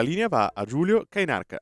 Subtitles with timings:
[0.00, 1.60] La linea va a Giulio Cainarca.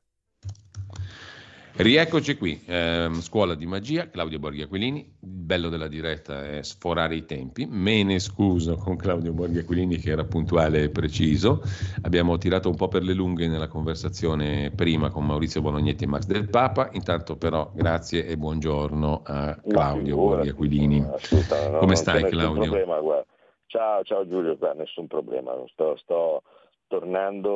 [1.75, 7.15] Rieccoci qui, ehm, scuola di magia, Claudio Borghi Aquilini, il bello della diretta è sforare
[7.15, 11.61] i tempi, me ne scuso con Claudio Borghi Aquilini che era puntuale e preciso,
[12.01, 16.25] abbiamo tirato un po' per le lunghe nella conversazione prima con Maurizio Bolognetti e Max
[16.25, 21.01] Del Papa, intanto però grazie e buongiorno a Claudio Ma Borghi Aquilini.
[21.01, 22.63] assolutamente, no, Come stai, Claudio?
[22.63, 23.23] problema.
[23.67, 26.41] Ciao, ciao Giulio, nessun problema, sto, sto
[26.89, 27.51] tornando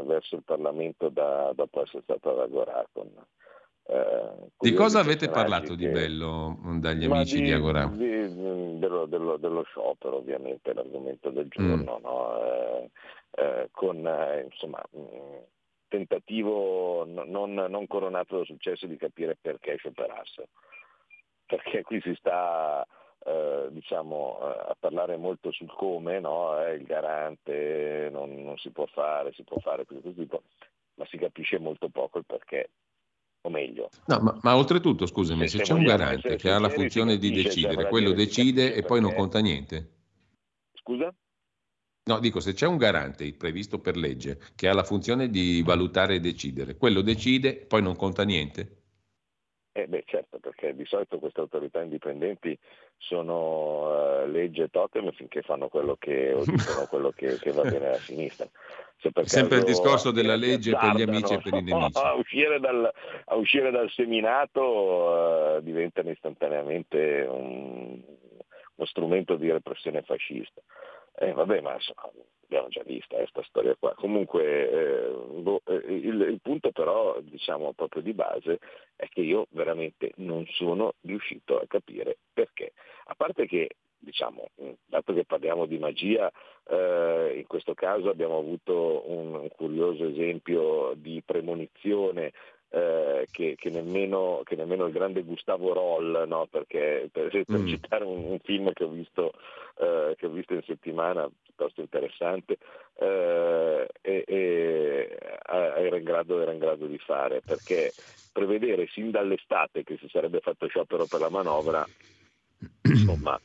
[0.00, 3.08] eh, verso il Parlamento da- dopo essere stato ad Agorà con,
[3.86, 7.86] eh, Di cosa avete parlato di che- bello dagli Ma amici di, Agorà?
[7.86, 12.02] di- dello, dello- dello sciopero, ovviamente, l'argomento del giorno, Mm.
[12.02, 12.42] no?
[12.44, 12.90] Eh,
[13.36, 15.00] eh, con eh, insomma, mh,
[15.88, 20.48] tentativo no- non, non coronato da successo di capire perché scioperassero.
[21.46, 22.86] Perché qui si sta
[23.24, 26.62] eh, diciamo, eh, a parlare molto sul come, no?
[26.64, 30.42] Eh, il garante non, non si può fare, si può fare questo tipo,
[30.94, 32.70] ma si capisce molto poco il perché,
[33.42, 36.70] o meglio, No, ma, ma oltretutto, scusami, Se- se, c'è un garante che ha la
[36.70, 39.90] funzione di decidere, quello decide e poi non conta niente?
[40.72, 41.14] scusa?
[42.08, 46.14] No, dico, se c'è un garante previsto per legge che ha la funzione di valutare
[46.14, 48.77] e decidere, quello decide poi non conta niente?
[49.72, 52.58] Eh beh certo, perché di solito queste autorità indipendenti
[52.96, 57.62] sono eh, legge e totem finché fanno quello che, o dicono quello che, che va
[57.62, 58.48] bene alla sinistra.
[59.00, 61.98] Se Sempre il discorso della legge per gli amici e per i nemici.
[61.98, 62.92] A uscire dal,
[63.26, 68.02] a uscire dal seminato eh, diventano istantaneamente un-
[68.78, 70.60] uno strumento di repressione fascista.
[71.16, 72.10] Eh, vabbè, ma insomma,
[72.48, 73.94] abbiamo già vista questa storia qua.
[73.94, 75.10] Comunque eh,
[75.40, 78.58] boh, eh, il, il punto però, diciamo proprio di base,
[78.96, 82.72] è che io veramente non sono riuscito a capire perché.
[83.06, 84.48] A parte che, diciamo,
[84.86, 86.30] dato che parliamo di magia,
[86.68, 92.32] eh, in questo caso abbiamo avuto un, un curioso esempio di premonizione
[92.70, 96.46] eh, che, che nemmeno, che nemmeno il grande Gustavo Roll, no?
[96.50, 97.66] perché per, per Mm.
[97.66, 99.32] citare un, un film che ho visto,
[99.78, 102.58] eh, che ho visto in settimana, piuttosto interessante,
[103.00, 107.94] eh, e- e era, in grado, era in grado di fare, perché
[108.30, 111.88] prevedere sin dall'estate che si sarebbe fatto sciopero per la manovra,
[112.82, 113.38] insomma,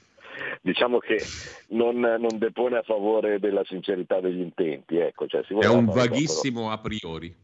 [0.62, 1.32] diciamo che
[1.70, 4.98] non, non depone a favore della sincerità degli intenti.
[4.98, 7.36] Ecco, cioè, si È un vaghissimo a priori.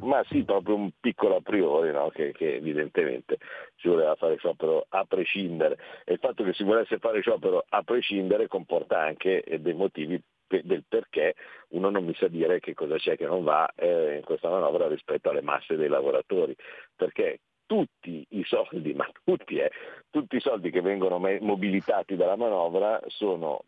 [0.00, 2.08] Ma sì, proprio un piccolo a priori, no?
[2.10, 3.38] che, che evidentemente
[3.76, 5.78] si voleva fare sciopero a prescindere.
[6.04, 10.20] E il fatto che si volesse fare sciopero a prescindere comporta anche eh, dei motivi
[10.62, 11.36] del perché
[11.68, 14.88] uno non mi sa dire che cosa c'è che non va eh, in questa manovra
[14.88, 16.56] rispetto alle masse dei lavoratori.
[16.96, 19.70] Perché tutti i soldi, ma tutti, eh,
[20.10, 23.64] tutti i soldi che vengono mobilitati dalla manovra sono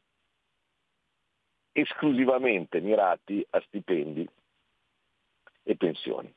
[1.72, 4.28] esclusivamente mirati a stipendi
[5.62, 6.32] e pensioni.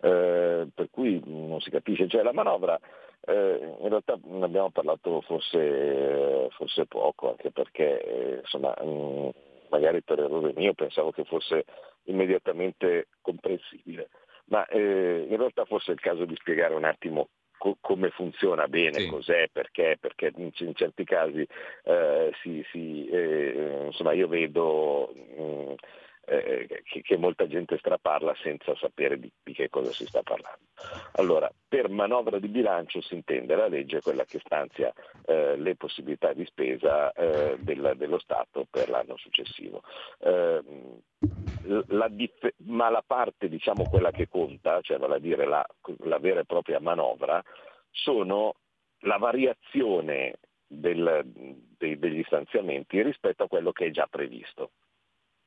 [0.00, 2.78] Eh, per cui non si capisce, cioè la manovra
[3.26, 9.30] eh, in realtà ne abbiamo parlato forse, forse poco, anche perché eh, insomma, mh,
[9.70, 11.64] magari per errore mio pensavo che fosse
[12.04, 14.10] immediatamente comprensibile,
[14.46, 18.68] ma eh, in realtà forse è il caso di spiegare un attimo co- come funziona
[18.68, 19.06] bene, Sì.
[19.06, 21.46] cos'è, perché, perché in, in certi casi
[21.84, 25.74] eh, si, si, eh, insomma, io vedo mh,
[26.26, 30.66] eh, che, che molta gente straparla senza sapere di, di che cosa si sta parlando.
[31.12, 34.92] Allora, per manovra di bilancio si intende la legge quella che stanzia
[35.26, 39.82] eh, le possibilità di spesa eh, del- dello Stato per l'anno successivo.
[40.18, 40.62] Eh,
[41.88, 45.64] la dif- ma la parte, diciamo quella che conta, cioè vale a dire la,
[46.04, 47.42] la vera e propria manovra,
[47.90, 48.54] sono
[49.00, 50.34] la variazione
[50.66, 51.22] del-
[51.78, 54.70] dei- degli stanziamenti rispetto a quello che è già previsto.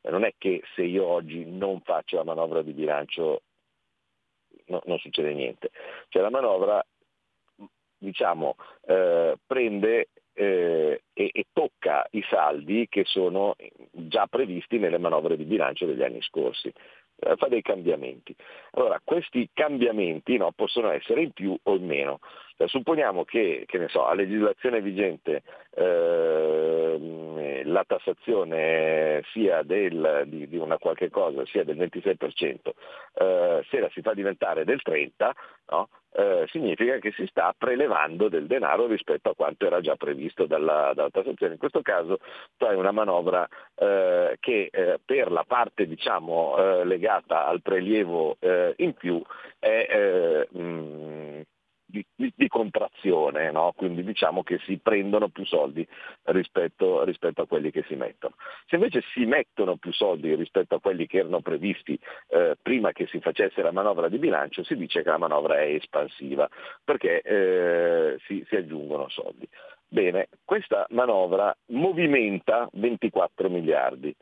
[0.07, 3.41] E Non è che se io oggi non faccio la manovra di bilancio
[4.67, 5.71] no- non succede niente.
[6.07, 6.83] Cioè la manovra
[7.97, 8.55] diciamo,
[8.85, 13.55] eh, prende eh, e, e tocca i saldi che sono
[13.91, 16.71] già previsti nelle manovre di bilancio degli anni scorsi.
[17.19, 18.33] Eh, fa dei cambiamenti.
[18.71, 22.19] Allora, questi cambiamenti no, possono essere in più o in meno.
[22.57, 25.43] Cioè, supponiamo che, che ne so, a legislazione vigente
[25.75, 32.57] ehm, la tassazione sia del, di, di una qualche cosa sia del 26%,
[33.13, 35.29] eh, se la si fa diventare del 30%,
[35.69, 35.89] no?
[36.13, 40.93] eh, significa che si sta prelevando del denaro rispetto a quanto era già previsto dalla,
[40.95, 41.53] dalla tassazione.
[41.53, 42.17] In questo caso
[42.57, 48.37] tu hai una manovra eh, che eh, per la parte diciamo, eh, legata al prelievo
[48.39, 49.21] eh, in più
[49.59, 51.41] è eh, mh,
[51.87, 53.73] di, di- di contrazione, no?
[53.75, 55.87] quindi diciamo che si prendono più soldi
[56.23, 58.35] rispetto, rispetto, a quelli che si mettono.
[58.67, 61.97] Se invece si mettono più soldi rispetto a quelli che erano previsti
[62.29, 65.73] eh, prima che si facesse la manovra di bilancio, si dice che la manovra è
[65.73, 66.47] espansiva
[66.83, 69.47] perché eh, si, si aggiungono soldi.
[69.89, 74.13] Bene, questa manovra movimenta 24 miliardi.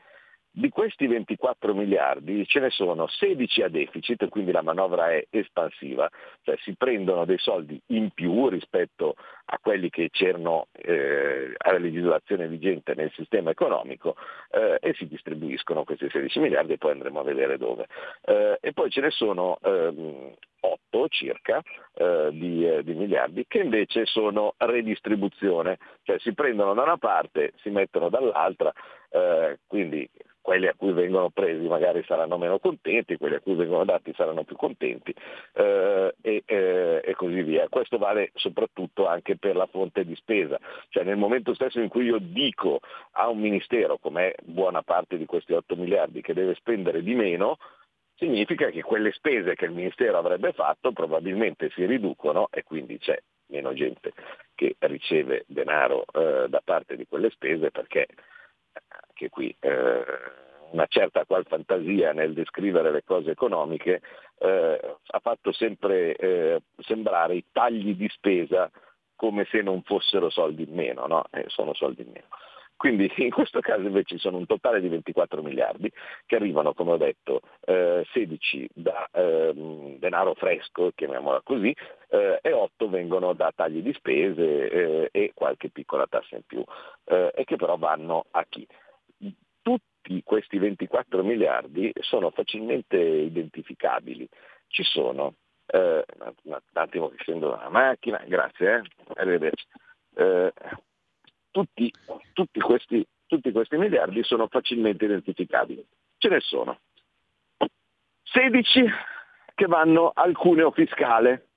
[0.58, 6.10] Di questi 24 miliardi ce ne sono 16 a deficit, quindi la manovra è espansiva,
[6.44, 9.16] cioè si prendono dei soldi in più rispetto
[9.48, 14.16] a quelli che c'erano eh, alla legislazione vigente nel sistema economico
[14.52, 17.88] eh, e si distribuiscono questi 16 miliardi e poi andremo a vedere dove.
[18.24, 21.62] Eh, e poi ce ne sono ehm, 8 circa
[21.96, 27.52] eh, di, eh, di miliardi che invece sono redistribuzione, cioè si prendono da una parte,
[27.58, 28.72] si mettono dall'altra,
[29.10, 30.10] eh, quindi
[30.46, 34.44] quelli a cui vengono presi magari saranno meno contenti, quelli a cui vengono dati saranno
[34.44, 35.12] più contenti
[35.54, 37.68] eh, e, eh, e così via.
[37.68, 40.60] Questo vale soprattutto anche per la fonte di spesa,
[40.90, 42.80] cioè nel momento stesso in cui io dico
[43.14, 47.58] a un ministero, come buona parte di questi 8 miliardi, che deve spendere di meno,
[48.14, 53.20] significa che quelle spese che il Ministero avrebbe fatto probabilmente si riducono e quindi c'è
[53.48, 54.14] meno gente
[54.54, 58.06] che riceve denaro eh, da parte di quelle spese perché
[59.16, 60.04] anche qui eh,
[60.72, 64.02] una certa qual fantasia nel descrivere le cose economiche
[64.40, 68.70] eh, ha fatto sempre eh, sembrare i tagli di spesa
[69.16, 71.24] come se non fossero soldi in meno, no?
[71.32, 72.28] Eh, sono soldi in meno.
[72.76, 75.90] Quindi in questo caso invece ci sono un totale di 24 miliardi
[76.26, 81.74] che arrivano, come ho detto, eh, 16 da ehm, denaro fresco, chiamiamola così,
[82.10, 86.62] eh, e 8 vengono da tagli di spese eh, e qualche piccola tassa in più,
[87.06, 88.68] eh, e che però vanno a chi?
[90.06, 94.30] Tutti questi 24 miliardi sono facilmente identificabili.
[94.68, 95.34] Ci sono,
[95.66, 96.06] eh,
[96.44, 98.82] un attimo che scendo dalla macchina, grazie, eh,
[99.16, 99.66] arrivederci.
[100.16, 100.54] Eh,
[101.50, 101.92] tutti,
[102.34, 105.84] tutti questi, tutti questi miliardi sono facilmente identificabili.
[106.18, 106.80] Ce ne sono
[108.22, 108.86] 16
[109.56, 111.48] che vanno al cuneo fiscale.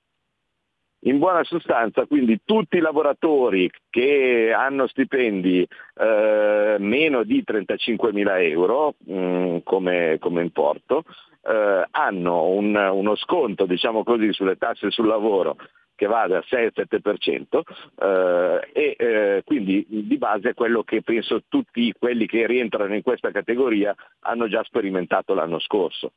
[1.03, 5.65] In buona sostanza, quindi tutti i lavoratori che hanno stipendi
[5.95, 11.03] eh, meno di 35 mila euro mh, come, come importo
[11.41, 15.55] eh, hanno un- uno sconto diciamo così, sulle tasse sul lavoro
[15.95, 17.61] che va dal 6-7%
[17.99, 23.01] eh, e eh, quindi di base è quello che penso tutti quelli che rientrano in
[23.01, 26.13] questa categoria hanno già sperimentato l'anno scorso.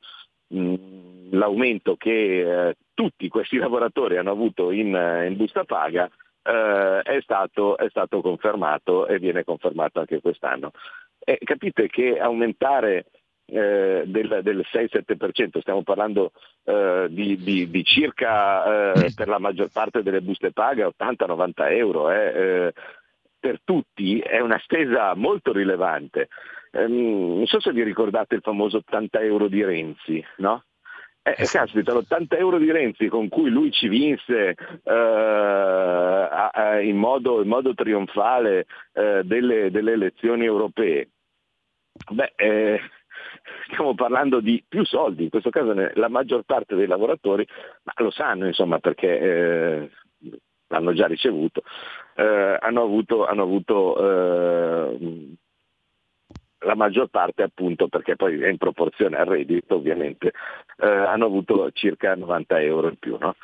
[1.30, 6.10] L'aumento che eh, tutti questi lavoratori hanno avuto in, eh, in busta paga
[6.42, 10.72] eh, è, stato, è stato confermato e viene confermato anche quest'anno.
[11.24, 13.06] E capite che aumentare
[13.46, 16.32] eh, del, del 6-7%, stiamo parlando
[16.64, 22.10] eh, di, di- di circa eh, per la maggior parte delle buste paga 80-90 euro,
[22.10, 22.72] eh, eh,
[23.38, 26.28] per tutti è una spesa molto rilevante.
[26.72, 30.64] Ehm, non so se vi ricordate il famoso 80 euro di Renzi, no?
[31.24, 36.80] Eh, eh, caspita, l'80 euro di Renzi con cui lui ci vinse eh, a- a-
[36.80, 41.10] in, modo, in modo trionfale eh, delle, delle elezioni europee,
[42.10, 42.80] beh, eh,
[43.70, 47.46] stiamo parlando di più soldi, in questo caso la maggior parte dei lavoratori
[47.84, 49.90] ma lo sanno insomma perché eh,
[50.68, 51.62] l'hanno già ricevuto,
[52.16, 54.96] eh, hanno avuto, hanno avuto
[56.64, 60.32] la maggior parte appunto perché poi è in proporzione al reddito ovviamente,
[60.78, 63.16] eh, hanno avuto circa 90 euro in più.
[63.18, 63.34] No?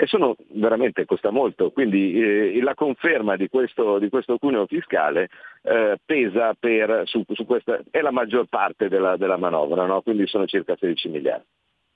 [0.00, 5.28] E sono veramente costa molto, quindi eh, la conferma di questo, di questo cuneo fiscale
[5.62, 10.00] eh, pesa per, su, su questa, è la maggior parte della, della manovra, no?
[10.02, 11.46] quindi sono circa 16 miliardi.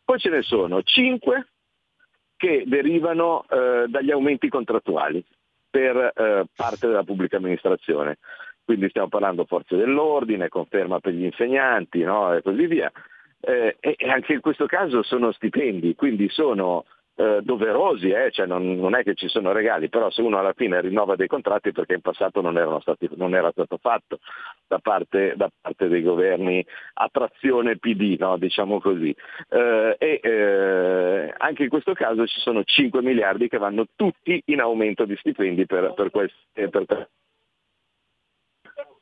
[0.04, 1.46] Poi ce ne sono 5
[2.36, 5.24] che derivano eh, dagli aumenti contrattuali
[5.70, 8.18] per eh, parte della pubblica amministrazione.
[8.64, 12.34] Quindi stiamo parlando forze dell'ordine, conferma per gli insegnanti no?
[12.34, 12.90] e così via.
[13.40, 18.76] Eh, e anche in questo caso sono stipendi, quindi sono eh, doverosi, eh, cioè non,
[18.76, 21.94] non è che ci sono regali, però se uno alla fine rinnova dei contratti perché
[21.94, 24.18] in passato non, stati, non era stato fatto
[24.66, 26.64] da parte, da parte dei governi
[26.94, 29.14] a trazione PD, no, diciamo così.
[29.50, 34.60] Eh, e eh, anche in questo caso ci sono 5 miliardi che vanno tutti in
[34.60, 36.38] aumento di stipendi per, per questi.
[36.52, 37.08] Per,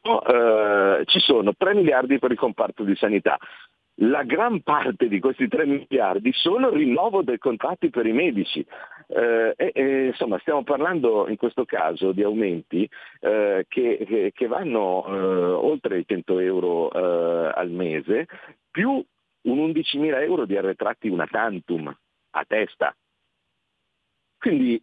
[0.03, 3.39] eh, ci sono 3 miliardi per il comparto di sanità.
[4.03, 8.65] La gran parte di questi 3 miliardi sono il rinnovo dei contratti per i medici.
[9.09, 12.89] Eh, e, insomma, stiamo parlando in questo caso di aumenti
[13.21, 18.27] eh, che, che- vanno eh, oltre i 100 euro eh, al mese,
[18.71, 19.05] più
[19.43, 21.95] un 11.000 euro di arretratti una tantum
[22.31, 22.97] a testa.
[24.39, 24.83] Quindi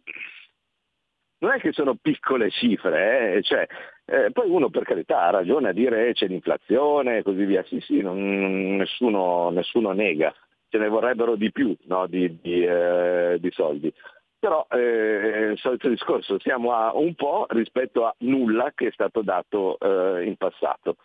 [1.38, 3.66] non è che sono piccole cifre, eh, cioè,
[4.10, 7.62] eh, poi uno per carità ha ragione a dire eh, c'è l'inflazione e così via,
[7.64, 10.34] sì sì, non- nessuno, nessuno nega,
[10.70, 13.92] ce ne vorrebbero di più no, di, di, eh, di soldi.
[14.38, 19.20] Però eh, il solito discorso, siamo a un po' rispetto a nulla che è stato
[19.20, 20.96] dato eh, in passato.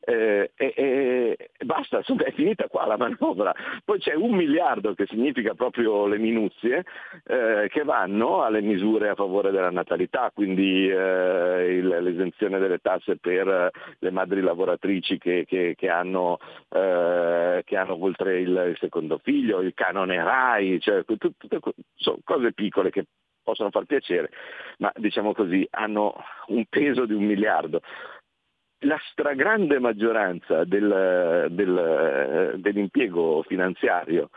[0.00, 3.52] Eh, e, e- e basta, insomma, è finita qua la manovra.
[3.84, 6.84] Poi c'è un miliardo che significa proprio le minuzie
[7.26, 13.16] eh, che vanno alle misure a favore della natalità, quindi eh, il- l'esenzione delle tasse
[13.18, 16.38] per eh, le madri lavoratrici che, che- che hanno,
[16.70, 21.58] eh, che hanno oltre il, il secondo figlio, il canone RAI, cioè, tut- tutte
[21.96, 23.04] sono cose piccole che
[23.42, 24.30] possono far piacere,
[24.78, 26.14] ma diciamo così hanno
[26.48, 27.80] un peso di un miliardo
[28.80, 34.30] la stragrande maggioranza del- del- dell'impiego finanziario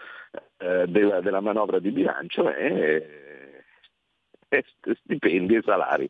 [0.58, 3.04] eh, della, della manovra di bilancio è,
[4.48, 4.64] è
[5.04, 6.10] stipendi e salari.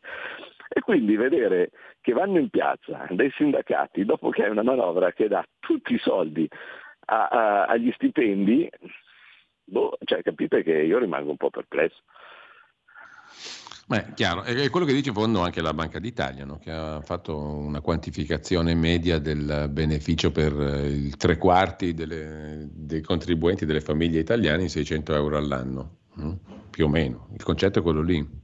[0.74, 1.70] E quindi vedere
[2.00, 5.98] che vanno in piazza dei sindacati dopo che è una manovra che dà tutti i
[5.98, 6.48] soldi
[7.06, 8.70] a- a- agli stipendi,
[9.64, 12.02] boh, cioè, capite che io rimango un po' perplesso.
[13.86, 16.58] Beh, chiaro, è quello che dice in fondo anche la Banca d'Italia, no?
[16.58, 23.02] che ha fatto una quantificazione media del beneficio per eh, il tre quarti delle- dei
[23.02, 26.32] contribuenti delle famiglie italiane in 600 euro all'anno, mm?
[26.70, 27.28] più o meno.
[27.34, 28.40] Il concetto è quello lì.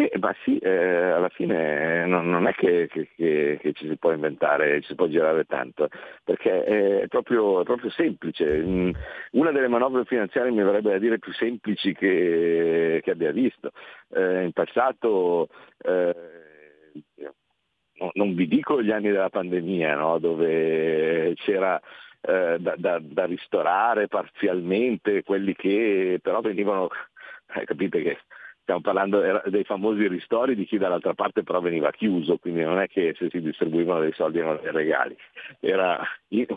[0.00, 0.70] Eh, ma sì, eh,
[1.10, 4.94] alla fine non, non è che, che- che- che ci si può inventare, ci si
[4.94, 5.88] può girare tanto,
[6.24, 6.64] perché
[7.02, 8.46] è proprio, è proprio semplice.
[8.62, 8.90] Mm,
[9.32, 13.72] Una delle manovre finanziarie mi verrebbe da dire più semplici che, abbia visto.
[14.14, 15.48] Eh, in passato,
[15.84, 16.14] eh,
[17.98, 20.18] no- non vi dico gli anni della pandemia, no?
[20.18, 21.78] dove c'era
[22.22, 26.88] eh, da, da- da ristorare parzialmente quelli che però venivano,
[27.54, 28.18] eh, capite che
[28.70, 32.86] stiamo parlando dei famosi ristori di chi dall'altra parte però veniva chiuso, quindi non è
[32.86, 35.16] che se si distribuivano dei soldi erano dei regali,
[35.58, 36.00] era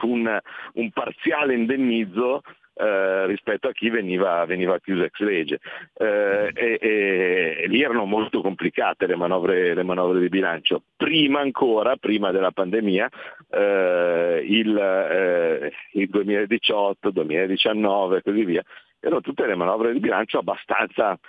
[0.02, 0.40] un,
[0.74, 2.44] un parziale indennizzo
[2.76, 5.60] eh, rispetto a chi veniva, veniva chiuso ex legge.
[5.96, 10.84] Eh, e, e- e lì erano molto complicate le manovre, le manovre di bilancio.
[10.96, 13.10] Prima ancora, prima della pandemia,
[13.50, 18.64] eh, il, eh, il 2018, 2019 e così via,
[19.00, 21.20] erano tutte le manovre di bilancio abbastanza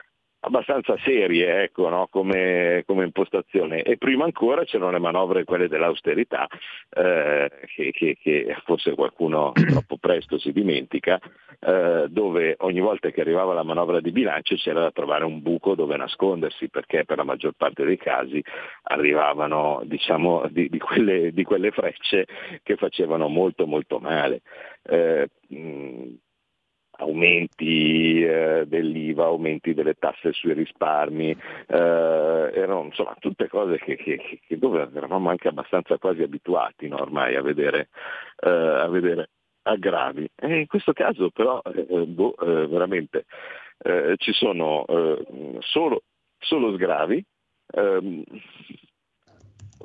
[0.44, 2.08] abbastanza serie ecco, no?
[2.10, 6.46] come, come impostazione e prima ancora c'erano le manovre quelle dell'austerità
[6.90, 11.18] eh, che, che- che forse qualcuno troppo presto si dimentica
[11.60, 15.74] eh, dove ogni volta che arrivava la manovra di bilancio c'era da trovare un buco
[15.74, 18.42] dove nascondersi perché per la maggior parte dei casi
[18.82, 22.26] arrivavano diciamo, di, di quelle, di quelle frecce
[22.62, 24.42] che facevano molto molto male.
[24.82, 26.12] Eh, mh,
[26.96, 34.40] aumenti eh, dell'IVA, aumenti delle tasse sui risparmi, eh, erano insomma tutte cose che, che-
[34.46, 37.88] che dove eravamo anche abbastanza quasi abituati no, ormai a vedere,
[38.40, 39.30] eh, a vedere
[39.62, 40.28] aggravi.
[40.36, 43.24] E in questo caso però eh, boh, eh, veramente
[43.78, 46.02] eh, ci sono eh, solo,
[46.38, 47.24] solo sgravi.
[47.74, 48.22] ehm,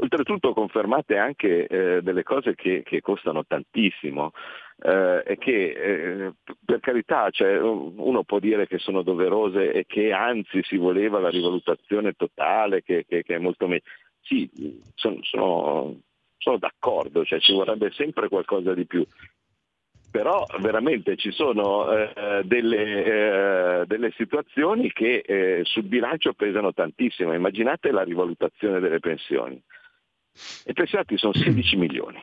[0.01, 4.31] Oltretutto confermate anche eh, delle cose che, che costano tantissimo
[4.81, 5.71] eh, e che
[6.27, 6.33] eh,
[6.65, 11.29] per carità cioè, uno può dire che sono doverose e che anzi si voleva la
[11.29, 13.83] rivalutazione totale, che, che- che è molto meglio.
[14.21, 14.49] Sì,
[14.95, 15.99] son- sono,
[16.37, 19.05] sono d'accordo, cioè, ci vorrebbe sempre qualcosa di più.
[20.11, 27.31] Però veramente ci sono eh, delle, eh, delle situazioni che eh, sul bilancio pesano tantissimo.
[27.33, 29.61] Immaginate la rivalutazione delle pensioni.
[30.65, 32.19] I pensionati sono 16 milioni.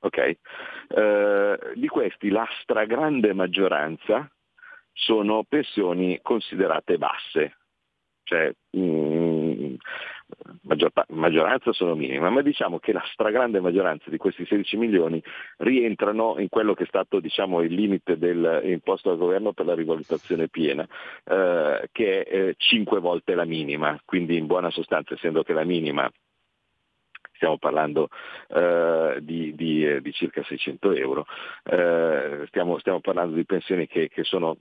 [0.00, 0.36] ok?
[0.92, 4.28] Eh, di questi la stragrande maggioranza
[4.92, 7.58] sono pensioni considerate basse,
[8.24, 9.74] cioè mm,
[10.62, 15.22] maggior maggioranza sono minime, ma diciamo che la stragrande maggioranza di questi 16 milioni
[15.58, 19.74] rientrano in quello che è stato diciamo, il limite del, imposto dal governo per la
[19.74, 20.84] rivalutazione piena,
[21.24, 25.64] eh, che è eh, 5 volte la minima, quindi in buona sostanza essendo che la
[25.64, 26.10] minima
[27.40, 28.08] stiamo parlando
[28.48, 31.24] eh, di, di, eh, di circa 600 euro,
[31.64, 34.58] eh, stiamo, stiamo parlando di pensioni che, che, sono,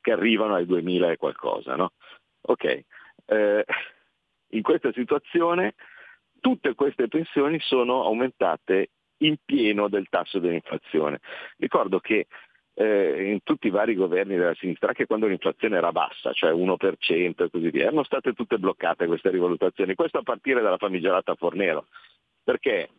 [0.00, 1.76] che arrivano ai 2000 e qualcosa.
[1.76, 1.92] No?
[2.42, 2.84] Ok,
[3.26, 3.64] eh,
[4.48, 5.74] in questa situazione
[6.40, 11.20] tutte queste pensioni sono aumentate in pieno del tasso dell'inflazione.
[11.56, 12.26] Ricordo che
[12.78, 17.44] eh, in tutti i vari governi della sinistra, anche quando l'inflazione era bassa, cioè 1%
[17.44, 21.86] e così via, erano state tutte bloccate queste rivalutazioni, questo a partire dalla famigerata Fornero,
[22.44, 22.90] perché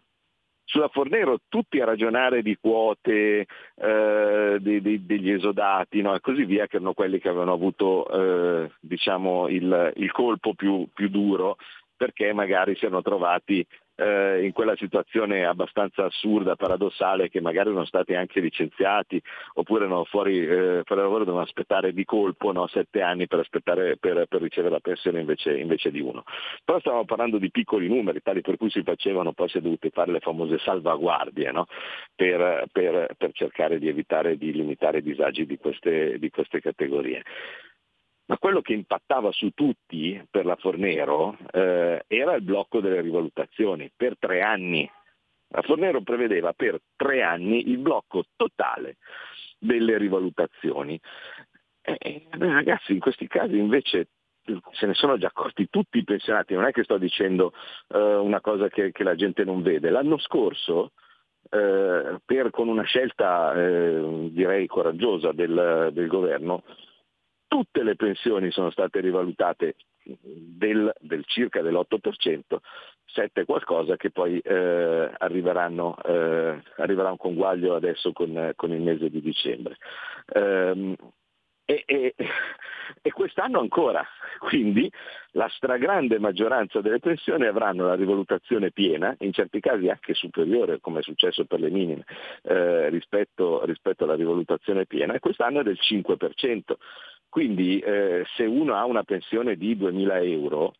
[0.63, 6.15] sulla Fornero tutti a ragionare di quote eh, di, di, degli esodati no?
[6.15, 10.87] e così via, che erano quelli che avevano avuto eh, diciamo il, il, colpo più,
[10.91, 11.57] più duro
[11.95, 13.65] perché magari si erano trovati
[13.97, 19.21] eh, in quella situazione abbastanza assurda, paradossale, che magari erano stati anche licenziati
[19.55, 23.95] oppure erano fuori, eh, fuori lavoro dovevano aspettare di colpo no, sette anni per, per,
[23.99, 26.23] per ricevere la pensione invece, invece, di uno.
[26.63, 29.89] Però stavamo parlando di piccoli numeri, tali per cui si facevano, poi si è dovuti
[29.89, 31.67] fare le famose salvaguardie no,
[32.15, 37.23] per, per, cercare di evitare di limitare i disagi di queste, di queste categorie.
[38.27, 43.89] Ma quello che impattava su tutti per la Fornero eh, era il blocco delle rivalutazioni
[43.95, 44.89] per tre anni.
[45.49, 48.97] La Fornero prevedeva per tre anni il blocco totale
[49.57, 50.99] delle rivalutazioni.
[51.81, 54.09] E, ragazzi, in questi casi invece
[54.71, 57.53] se ne sono già accorti tutti i pensionati, non è che sto dicendo
[57.89, 59.89] eh, una cosa che, che, la gente non vede.
[59.89, 60.91] L'anno scorso,
[61.49, 66.63] eh, per, con una scelta eh, direi coraggiosa del, del governo,
[67.47, 72.57] tutte le pensioni sono state rivalutate del, del circa dell'8%,
[73.05, 79.09] 7 qualcosa che poi eh, arriveranno, eh, arriverà un conguaglio adesso con, con, il mese
[79.09, 79.77] di dicembre.
[80.33, 80.95] Um,
[81.69, 82.15] e, e,
[83.01, 84.05] e, quest'anno ancora,
[84.39, 84.89] quindi
[85.31, 90.99] la stragrande maggioranza delle pensioni avranno la rivalutazione piena, in certi casi anche superiore, come
[90.99, 92.05] è successo per le minime,
[92.43, 96.77] eh, rispetto, rispetto, alla rivalutazione piena, e quest'anno è del 5%.
[97.29, 100.73] Quindi eh, se uno ha una pensione di 2.000 euro,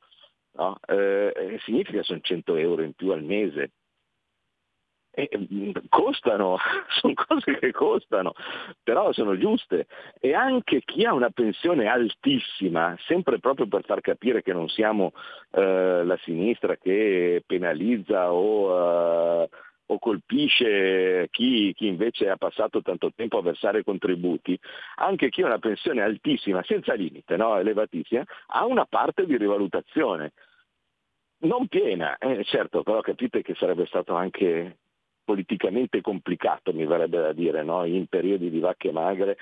[0.54, 3.72] no, eh, significa che sono 100 euro in più al mese.
[5.12, 6.58] E, mm, costano,
[7.02, 8.34] sono cose che costano,
[8.84, 9.88] però sono giuste.
[10.20, 15.14] E anche chi ha una pensione altissima, sempre proprio per far capire che non siamo
[15.52, 19.50] eh, la sinistra che penalizza o eh,
[19.88, 24.60] o colpisce chi, chi, invece ha passato tanto tempo a versare contributi,
[24.96, 27.58] anche chi ha una pensione altissima, senza limite, no?
[27.58, 30.34] elevatissima, ha una parte di rivalutazione.
[31.40, 34.78] Non piena, eh, certo, però capite che sarebbe stato anche
[35.24, 37.86] politicamente complicato, mi verrebbe da dire, no?
[37.86, 39.38] in periodi di vacche magre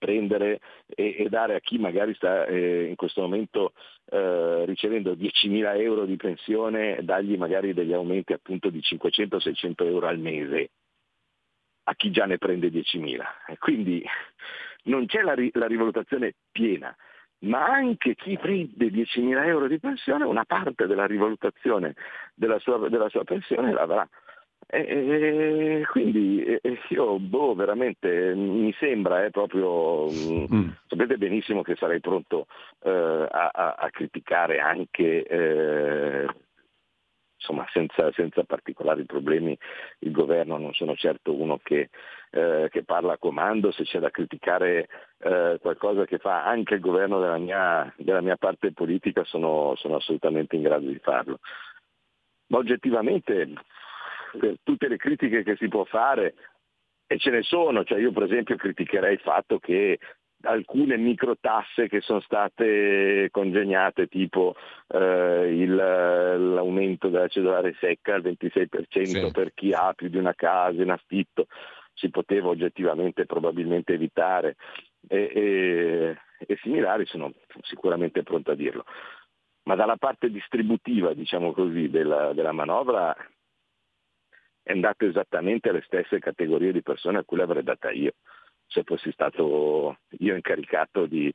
[0.00, 3.74] prendere e, e dare a chi magari sta eh, in questo momento
[4.10, 10.18] eh, ricevendo 10.000 euro di pensione, dargli magari degli aumenti appunto di 500-600 euro al
[10.18, 10.70] mese
[11.84, 13.20] a chi già ne prende 10.000.
[13.48, 14.02] E quindi
[14.84, 16.94] non c'è la, la rivalutazione piena,
[17.40, 21.94] ma anche chi prende 10.000 euro di pensione, una parte della rivalutazione
[22.34, 24.08] della sua, della sua pensione l'avrà.
[24.66, 30.68] E, quindi io boh, veramente mi sembra eh, proprio, mm.
[30.86, 32.46] sapete benissimo che sarei pronto
[32.82, 36.26] eh, a, a, a, criticare anche eh,
[37.40, 39.58] insomma senza, senza, particolari problemi
[40.00, 41.88] il governo, non sono certo uno che,
[42.30, 46.80] eh, che parla a comando, se c'è da criticare eh, qualcosa che fa anche il
[46.80, 51.40] governo della mia, della mia parte politica sono, sono assolutamente in grado di farlo.
[52.48, 53.54] Ma oggettivamente
[54.38, 56.34] per tutte le critiche che si può fare,
[57.06, 59.98] e ce ne sono, cioè io per esempio criticherei il fatto che
[60.42, 64.54] alcune microtasse che sono state congegnate, tipo
[64.88, 69.30] eh, il, l'aumento della cedolare secca al 26% sì.
[69.32, 71.46] per chi ha più di una casa in affitto,
[71.94, 74.56] si poteva oggettivamente probabilmente evitare
[75.08, 78.84] e, e, e similari sono sicuramente pronto a dirlo.
[79.64, 83.14] Ma dalla parte distributiva, diciamo così, della, della manovra
[84.62, 88.12] è andato esattamente alle stesse categorie di persone a cui l'avrei data io,
[88.66, 91.32] se fossi stato io incaricato di,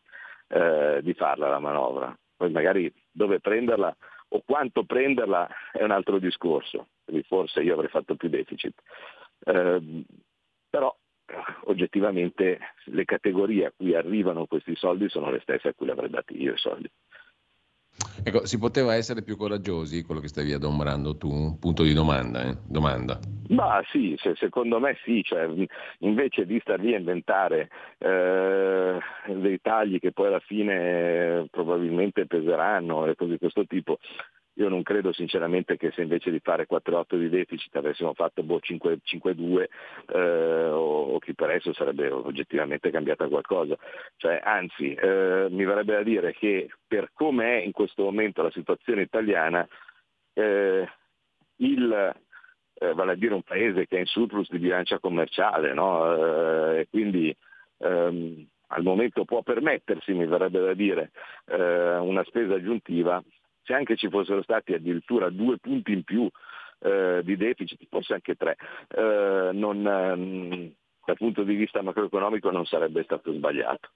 [0.47, 2.17] eh, di farla la manovra.
[2.35, 3.95] Poi magari dove prenderla
[4.29, 6.87] o quanto prenderla è un altro discorso,
[7.27, 8.73] forse io avrei fatto più deficit.
[9.45, 10.03] Eh,
[10.69, 10.95] però
[11.65, 16.09] oggettivamente le categorie a cui arrivano questi soldi sono le stesse a cui le avrei
[16.09, 16.89] dati io i soldi.
[18.23, 22.57] Ecco, si poteva essere più coraggiosi, quello che stavi adombrando tu, punto di domanda, eh?
[22.67, 23.19] domanda.
[23.49, 25.47] Ma sì, se- secondo me sì, cioè,
[25.99, 32.25] invece di star lì a inventare eh, dei tagli che poi alla fine eh, probabilmente
[32.25, 33.99] peseranno e cose di questo tipo,
[34.55, 38.59] io non credo sinceramente che se invece di fare 4-8 di deficit avessimo fatto boh,
[38.59, 39.65] 5- 5-2
[40.07, 43.77] eh, o, o chi per esso sarebbe oggettivamente cambiata qualcosa.
[44.17, 48.51] Cioè, anzi, eh, mi verrebbe da dire che per come è in questo momento la
[48.51, 49.67] situazione italiana,
[50.33, 50.87] eh,
[51.57, 52.15] il
[52.77, 56.73] eh, vale a dire un paese che è in surplus di bilancia commerciale, no?
[56.73, 57.35] Eh, e quindi
[57.77, 61.11] ehm, al momento può permettersi, mi verrebbe da dire,
[61.45, 63.23] eh, una spesa aggiuntiva,
[63.65, 66.29] se anche ci fossero stati addirittura due punti in più
[66.79, 68.55] eh, di deficit, forse anche tre,
[68.95, 70.71] eh, non, ehm,
[71.03, 73.89] dal punto di vista macroeconomico non sarebbe stato sbagliato.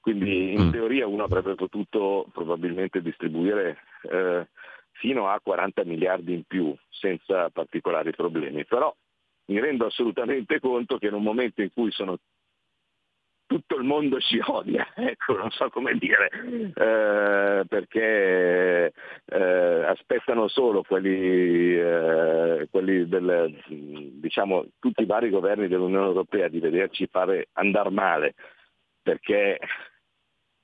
[0.00, 0.70] Quindi in Mm.
[0.70, 4.46] teoria uno avrebbe potuto probabilmente distribuire eh,
[4.92, 8.94] fino a 40 miliardi in più senza particolari problemi, però
[9.46, 12.18] mi rendo assolutamente conto che in un momento in cui sono
[13.46, 16.28] tutto il mondo ci odia, ecco, non so come dire,
[16.74, 18.92] eh, perché
[19.24, 26.60] eh, aspettano solo quelli, eh, quelli del, diciamo, tutti i vari governi dell'Unione Europea di
[26.60, 28.34] vederci fare andare male,
[29.02, 29.58] perché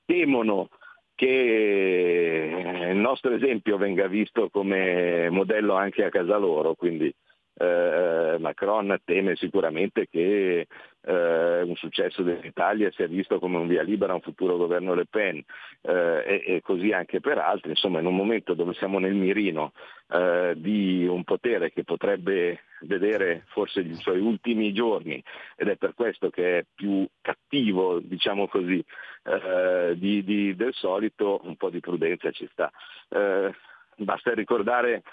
[0.05, 0.69] temono
[1.15, 7.13] che il nostro esempio venga visto come modello anche a casa loro, quindi
[7.53, 10.65] eh, Macron teme sicuramente che
[11.03, 15.05] eh, un successo dell'Italia sia visto come un via libera a un futuro governo Le
[15.05, 15.43] Pen
[15.81, 19.73] eh, e, e così anche per altri, insomma in un momento dove siamo nel mirino
[20.09, 25.21] eh, di un potere che potrebbe vedere forse i suoi ultimi giorni
[25.55, 28.83] ed è per questo che è più cattivo, diciamo così,
[29.23, 32.71] eh, di- di- del solito, un po' di prudenza ci sta.
[33.09, 33.53] Eh,
[33.97, 35.03] basta ricordare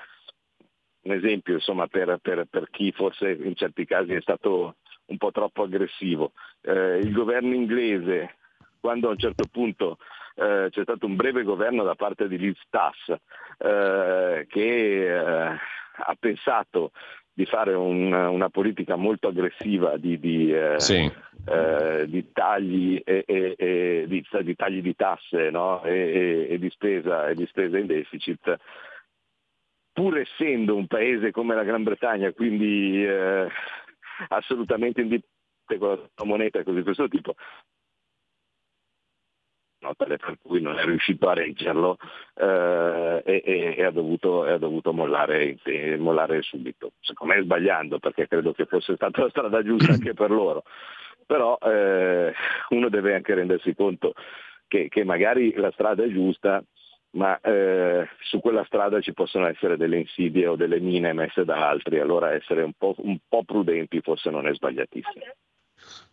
[1.03, 4.77] un esempio insomma, per, per- per chi forse in certi casi è stato
[5.09, 6.33] un po' troppo aggressivo.
[6.62, 8.37] Eh, il governo inglese,
[8.81, 9.99] quando a un certo punto
[10.37, 13.18] eh, c'è stato un breve governo da parte di Liz Truss
[13.59, 15.57] eh, che eh,
[16.01, 16.92] ha pensato
[17.33, 21.11] di fare un- una politica molto aggressiva di, di, eh, Sì.
[21.47, 25.83] eh, di tagli e, e- e- di, di tagli di tasse no?
[25.85, 28.57] e, di spesa, e di spesa in deficit,
[29.92, 33.49] pur essendo un paese come la Gran Bretagna, quindi eh,
[34.28, 37.35] assolutamente indipendente con la moneta di questo tipo,
[39.81, 41.98] no, per cui non è riuscito a reggerlo
[42.35, 45.57] eh, e, e- ha dovuto, e ha dovuto mollare,
[45.98, 46.92] mollare subito.
[47.00, 50.64] Secondo me sbagliando perché credo che fosse stata la strada giusta anche per loro.
[51.26, 52.33] Però eh,
[52.70, 54.14] uno deve anche rendersi conto
[54.66, 56.62] che, che magari la strada è giusta,
[57.11, 61.68] ma eh, su quella strada ci possono essere delle insidie o delle mine messe da
[61.68, 65.25] altri, allora essere un po', un po' prudenti forse non è sbagliatissimo.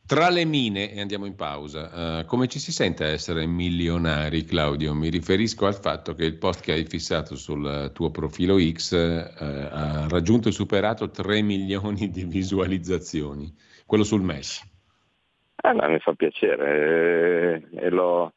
[0.08, 4.44] Tra le mine, e andiamo in pausa, eh, come ci si sente a essere milionari,
[4.44, 4.94] Claudio?
[4.94, 9.68] Mi riferisco al fatto che il post che hai fissato sul tuo profilo X eh,
[9.72, 13.52] ha raggiunto e superato 3 milioni di visualizzazioni,
[13.88, 14.62] quello sul MES.
[15.64, 18.34] Eh, ma mi fa piacere eh, e l'ho,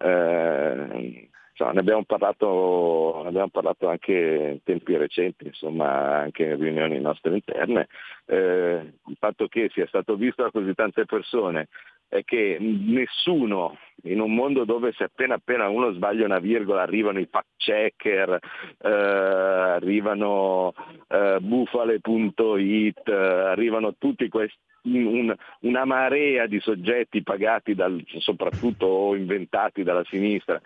[0.00, 1.29] eh,
[1.60, 7.34] insomma, ne, abbiamo parlato, abbiamo parlato anche in tempi recenti, insomma, anche in riunioni nostre
[7.34, 7.88] interne.
[8.26, 11.68] Eh, il fatto che sia stato visto da così tante persone
[12.08, 17.20] è che nessuno in un mondo dove se appena appena uno sbaglia una virgola arrivano
[17.20, 18.38] i fact checker,
[18.78, 20.72] eh, arrivano
[21.08, 29.82] eh, bufale.it, arrivano tutti questi un- una marea di soggetti pagati dal, soprattutto o inventati
[29.82, 30.58] dalla sinistra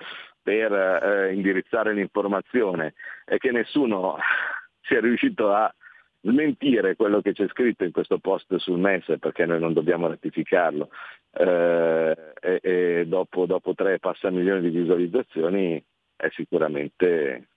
[0.44, 2.92] per eh, indirizzare l'informazione
[3.24, 4.16] e che nessuno
[4.82, 5.74] sia riuscito a
[6.20, 10.90] smentire quello che c'è scritto in questo post sul MES perché noi non dobbiamo ratificarlo
[11.32, 15.82] eh, e, e dopo, dopo 3 passa milioni di visualizzazioni
[16.16, 17.48] è sicuramente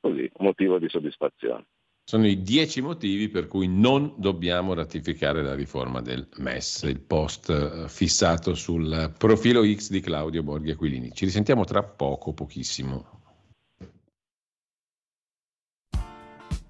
[0.00, 1.64] così, motivo di soddisfazione.
[2.08, 7.50] Sono i 10 motivi per cui non dobbiamo ratificare la riforma del MES, il post
[7.50, 11.10] eh, fissato sul profilo X di Claudio Borghi Aquilini.
[11.12, 13.16] Ci risentiamo tra poco, pochissimo.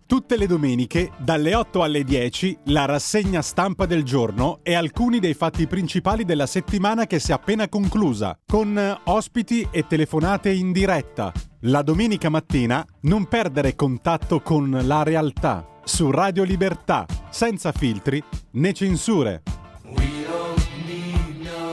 [0.07, 5.35] Tutte le domeniche, dalle 8 alle 10, la rassegna stampa del giorno e alcuni dei
[5.35, 10.73] fatti principali della settimana che si è appena conclusa, con eh, ospiti e telefonate in
[10.73, 11.31] diretta.
[11.61, 18.75] La domenica mattina non perdere contatto con la realtà su Radio Libertà, senza filtri né
[18.75, 19.43] censure.
[19.85, 21.71] We don't need no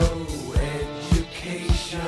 [0.53, 1.99] education.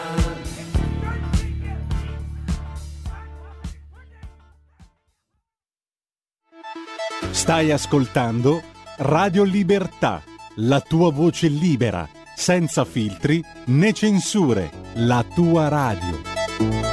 [7.32, 8.62] Stai ascoltando
[9.00, 10.24] Radio Libertà,
[10.56, 16.85] la tua voce libera, senza filtri né censure, la tua radio.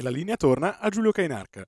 [0.00, 1.62] E la linea torna a Giulio Cainarca.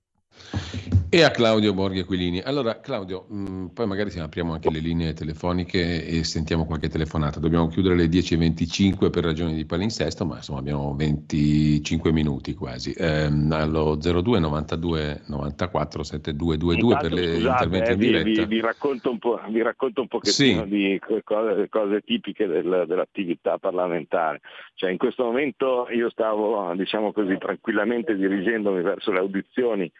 [1.13, 2.41] E a Claudio Borghi Aquilini.
[2.41, 7.39] Allora, Claudio, mh, mm, poi magari apriamo anche le linee telefoniche e sentiamo qualche telefonata.
[7.39, 12.95] Dobbiamo chiudere le 10.25 per ragioni di palinsesto, ma insomma abbiamo 25 minuti quasi.
[12.97, 18.41] Ehm, allo 02 92 94 7222 per le scusate, interventi eh, in vi, diretta.
[18.41, 20.67] vi- vi racconto un po', vi racconto un pochettino Sì.
[20.67, 24.41] di cose, cose tipiche del- dell'attività parlamentare.
[24.73, 29.91] Cioè, in questo momento io stavo, diciamo così, tranquillamente dirigendomi verso le audizioni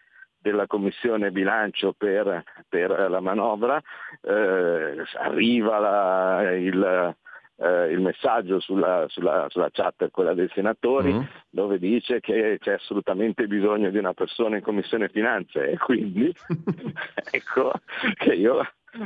[0.44, 3.80] della Commissione Bilancio per, per la manovra,
[4.20, 7.14] eh, arriva la- il,
[7.56, 11.22] eh, il messaggio sulla, sulla- sulla chat, quella dei senatori, Mm.
[11.48, 16.30] dove dice che c'è assolutamente bisogno di una persona in Commissione Finanze e quindi
[17.32, 17.72] ecco
[18.16, 18.60] che io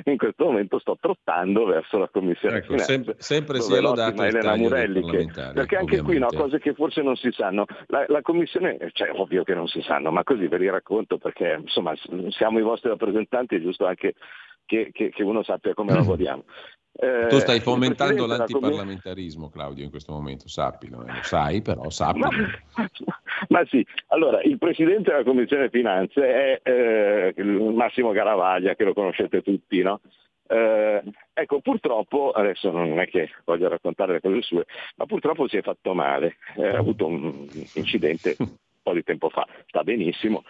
[0.05, 2.92] in questo momento sto trottando verso la Commissione Ecco, Finanze.
[2.92, 6.37] sem- sempre sia l'ottima lodato il Elena Murelli che- perché anche qui no, ovviamente.
[6.37, 7.64] cose che forse non si sanno.
[7.87, 11.59] La, la commissione, cioè ovvio che non si sanno, ma così ve li racconto perché
[11.61, 11.92] insomma
[12.31, 14.14] siamo i vostri rappresentanti, è giusto anche
[14.66, 16.44] che, che- che uno sappia come lavoriamo.
[17.00, 22.18] Eh, Tu stai fomentando l'antiparlamentarismo, Claudio, in questo momento, sappilo, eh, lo sai, però sappi.
[22.18, 22.28] Ma,
[23.50, 29.42] ma sì, allora il Presidente della Commissione Finanze è eh, Massimo Garavaglia, che lo conoscete
[29.42, 30.00] tutti, no?
[30.48, 31.02] Eh,
[31.34, 35.62] ecco, purtroppo, adesso non è che voglio raccontare le cose sue, ma purtroppo si è
[35.62, 38.48] fatto male, Eh, ha avuto un incidente un
[38.82, 40.42] po' di tempo fa, sta benissimo,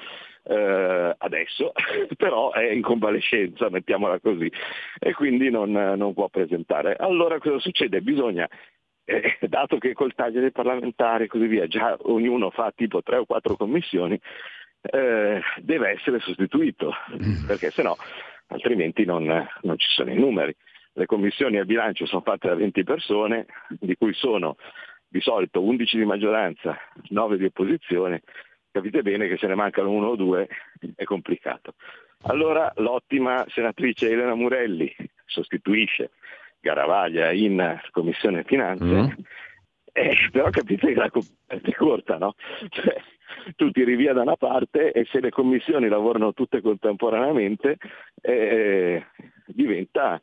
[0.48, 1.72] eh, adesso,
[2.16, 4.50] però è in convalescenza, mettiamola così,
[4.98, 6.96] e quindi non, non può presentare.
[6.96, 8.00] Allora cosa succede?
[8.00, 8.48] Bisogna
[9.04, 13.18] eh, dato che col taglio dei parlamentari e così via, già ognuno fa tipo tre
[13.18, 14.18] o quattro commissioni,
[14.80, 16.92] eh, deve essere sostituito,
[17.46, 17.94] perché sennò
[18.48, 19.24] altrimenti non,
[19.62, 20.54] non ci sono i numeri.
[20.92, 24.56] Le commissioni al bilancio sono fatte da 20 persone, di cui sono
[25.06, 26.76] di solito 11 di maggioranza,
[27.11, 28.22] 9 di opposizione,
[28.70, 30.48] capite bene che se ne mancano uno o due
[30.94, 31.74] è complicato.
[32.22, 36.11] Allora l'ottima senatrice Elena Murelli sostituisce
[36.61, 39.09] Garavaglia in Commissione Finanze, Mm.
[39.92, 41.11] eh, però capite che la
[41.46, 42.35] è corta, no?
[42.68, 42.96] Cioè,
[43.57, 47.76] tu tiri via da una parte e se le commissioni lavorano tutte contemporaneamente
[48.20, 49.07] eh,
[49.46, 50.20] diventa,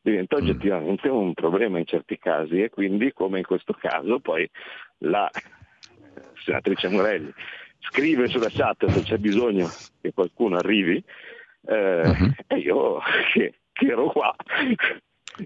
[0.00, 0.38] diventa Mm.
[0.40, 4.48] oggettivamente un problema in certi casi e quindi come in questo caso poi
[4.98, 5.30] la
[6.44, 7.32] senatrice Morelli
[7.82, 9.68] scrive sulla chat se c'è bisogno
[10.00, 11.02] che qualcuno arrivi
[11.66, 12.34] eh, Mhm.
[12.46, 12.98] e io
[13.32, 14.34] che, che ero qua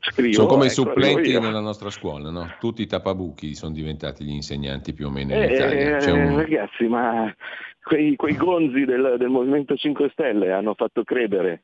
[0.00, 1.46] scrivo Sono come i ecco, supplenti arrivo io.
[1.46, 2.56] nella nostra scuola, no?
[2.58, 5.96] Tutti i tapabuchi sono diventati gli insegnanti più o meno in Eh, Italia.
[5.98, 7.32] C'è un- Ragazzi, ma
[7.82, 11.62] quei, quei gonzi del, del Movimento 5 Stelle hanno fatto credere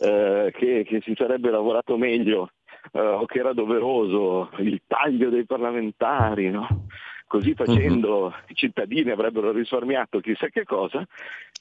[0.00, 2.50] eh, che, che si sarebbe lavorato meglio
[2.92, 6.86] eh, o che era doveroso il taglio dei parlamentari, no?
[7.28, 11.06] Così facendo i cittadini avrebbero risparmiato chissà che cosa,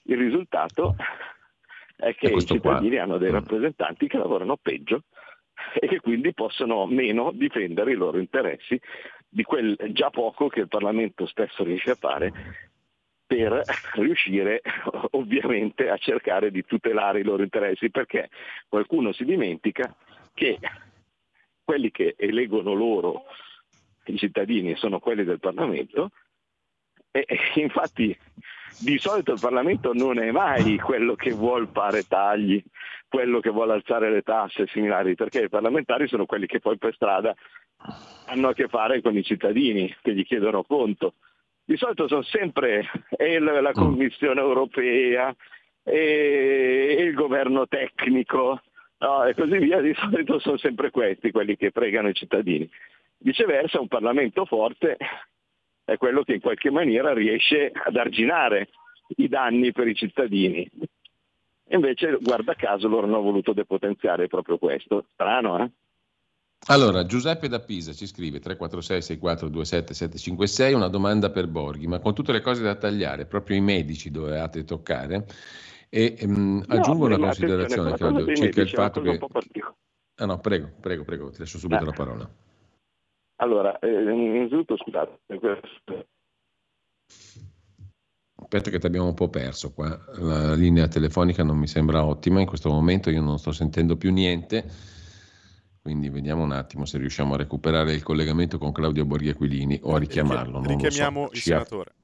[0.03, 0.95] il risultato
[1.95, 2.71] è che i questo qua.
[2.71, 3.33] cittadini hanno dei Mm.
[3.33, 5.03] rappresentanti che lavorano peggio
[5.79, 8.79] e che quindi possono meno difendere i loro interessi
[9.29, 12.31] di quel già poco che il Parlamento stesso riesce a fare
[13.27, 13.61] per
[13.95, 14.61] riuscire
[15.11, 18.29] ovviamente a cercare di tutelare i loro interessi, perché
[18.69, 19.93] qualcuno si dimentica
[20.33, 20.57] che
[21.61, 23.25] quelli che eleggono loro
[24.11, 26.11] i cittadini sono quelli del Parlamento
[27.11, 28.17] e, e infatti
[28.79, 32.63] di solito il Parlamento non è mai quello che vuole fare tagli,
[33.07, 36.77] quello che vuole alzare le tasse e similari, perché i parlamentari sono quelli che poi
[36.77, 37.35] per strada
[38.27, 41.13] hanno a che fare con i cittadini che gli chiedono conto.
[41.63, 45.35] Di solito sono sempre la, la Commissione europea
[45.83, 48.61] e il governo tecnico
[48.99, 52.69] no, e così via, di solito sono sempre questi quelli che pregano i cittadini.
[53.19, 54.97] Viceversa un Parlamento forte
[55.83, 58.69] è quello che in qualche maniera riesce ad arginare
[59.15, 60.69] i danni per i cittadini.
[61.69, 65.07] E invece, guarda caso, loro hanno voluto depotenziare proprio questo.
[65.13, 65.71] Strano, eh?
[66.69, 72.13] Allora, Giuseppe da Pisa ci scrive 346 6427 756 una domanda per Borghi, ma con
[72.13, 75.25] tutte le cose da tagliare, proprio i medici dovevate toccare.
[75.89, 76.15] E
[76.67, 79.19] aggiungo No, una ma considerazione, Claudio, circa il medici è una fatto che...
[80.15, 81.85] Ah no, prego, prego, prego, ti lascio subito Eh.
[81.85, 82.29] la parola.
[83.37, 85.19] Allora, eh, innanzitutto scusate,
[88.39, 92.39] Aspetta che ti abbiamo un po' perso qua, la linea telefonica non mi sembra ottima,
[92.39, 94.63] in questo momento io non sto sentendo più niente,
[95.81, 99.95] quindi vediamo un attimo se riusciamo a recuperare il collegamento con Claudio Borghi Aquilini o
[99.95, 100.59] a richiamarlo.
[100.59, 100.75] non lo so.
[100.75, 101.95] Richiamiamo il Ci ha- senatore.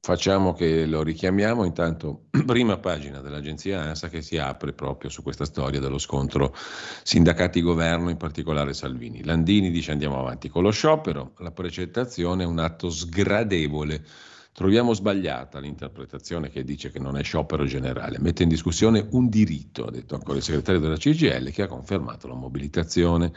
[0.00, 5.44] Facciamo che lo richiamiamo, intanto prima pagina dell'agenzia ANSA che si apre proprio su questa
[5.44, 6.54] storia dello scontro
[7.02, 9.24] sindacati-governo, in particolare Salvini.
[9.24, 14.04] Landini dice andiamo avanti con lo sciopero, la precettazione è un atto sgradevole.
[14.52, 19.84] Troviamo sbagliata l'interpretazione che dice che non è sciopero generale, mette in discussione un diritto,
[19.84, 23.32] ha detto ancora il segretario della CGL che ha confermato la mobilitazione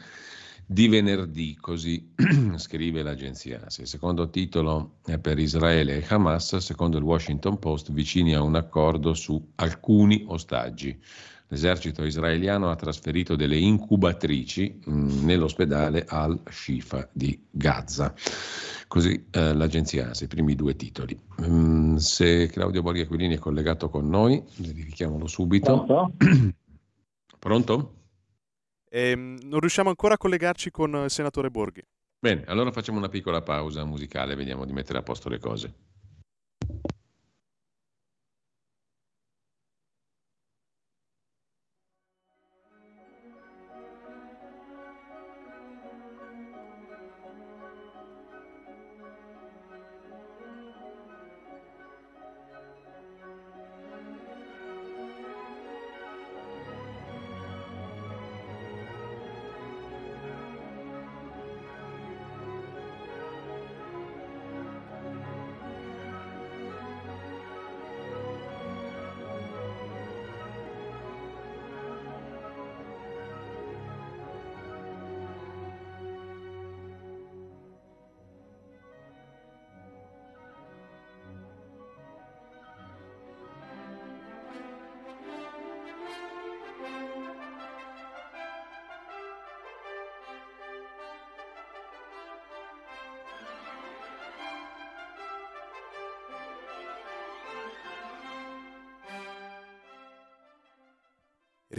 [0.65, 2.13] di venerdì, così
[2.55, 3.81] scrive l'agenzia ANSA.
[3.81, 8.55] Il secondo titolo è per Israele e Hamas, secondo il Washington Post, vicini a un
[8.55, 10.97] accordo su alcuni ostaggi.
[11.51, 18.13] L'esercito israeliano ha trasferito delle incubatrici mh, mm, nell'ospedale al-Shifa di Gaza.
[18.87, 21.19] Così eh, l'agenzia ANSA, i primi due titoli.
[21.45, 25.83] Mm, se Claudio Borghi Aquilini è collegato con noi, verifichiamolo subito.
[25.83, 26.13] Pronto?
[27.37, 27.93] Pronto?
[28.93, 31.81] Ehm, non riusciamo ancora a collegarci con il senatore Borghi.
[32.19, 35.73] Bene, allora facciamo una piccola pausa musicale, vediamo di mettere a posto le cose.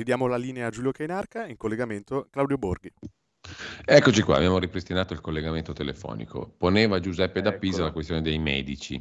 [0.02, 2.92] Ridiamo la linea a Giulio Cainarca, in collegamento Claudio Borghi.
[3.84, 6.52] Eccoci qua, abbiamo ripristinato il collegamento telefonico.
[6.58, 9.00] Poneva Giuseppe da Pisa la questione dei medici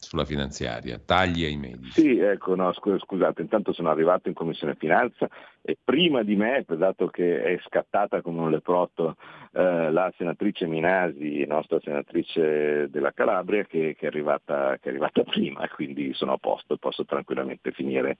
[0.00, 2.00] sulla finanziaria, tagli ai medici.
[2.00, 5.28] Sì, ecco, no, scusate, intanto sono arrivato in Commissione Finanza
[5.62, 9.16] e prima di me, dato che è scattata come un leprotto
[9.52, 15.22] eh, la senatrice Minasi, nostra senatrice della Calabria, che, che, è, arrivata, che è, arrivata,
[15.28, 18.16] prima, quindi sono a posto, posso tranquillamente finire